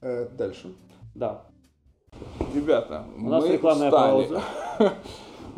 Э, 0.01 0.27
дальше. 0.29 0.73
Да. 1.15 1.45
Ребята, 2.53 3.05
У 3.17 3.29
нас 3.29 3.43
мы 3.43 3.53
рекламная 3.53 3.87
устали. 3.89 4.27
пауза. 4.27 4.41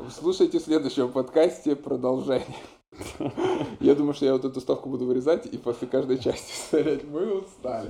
Слушайте 0.09 0.59
в 0.59 0.63
следующем 0.63 1.11
подкасте 1.11 1.75
продолжение. 1.75 2.45
Я 3.79 3.95
думаю, 3.95 4.13
что 4.13 4.25
я 4.25 4.33
вот 4.33 4.45
эту 4.45 4.61
ставку 4.61 4.89
буду 4.89 5.05
вырезать 5.05 5.47
и 5.47 5.57
после 5.57 5.87
каждой 5.87 6.19
части 6.19 6.53
ставить. 6.67 7.03
Мы 7.09 7.39
устали. 7.39 7.89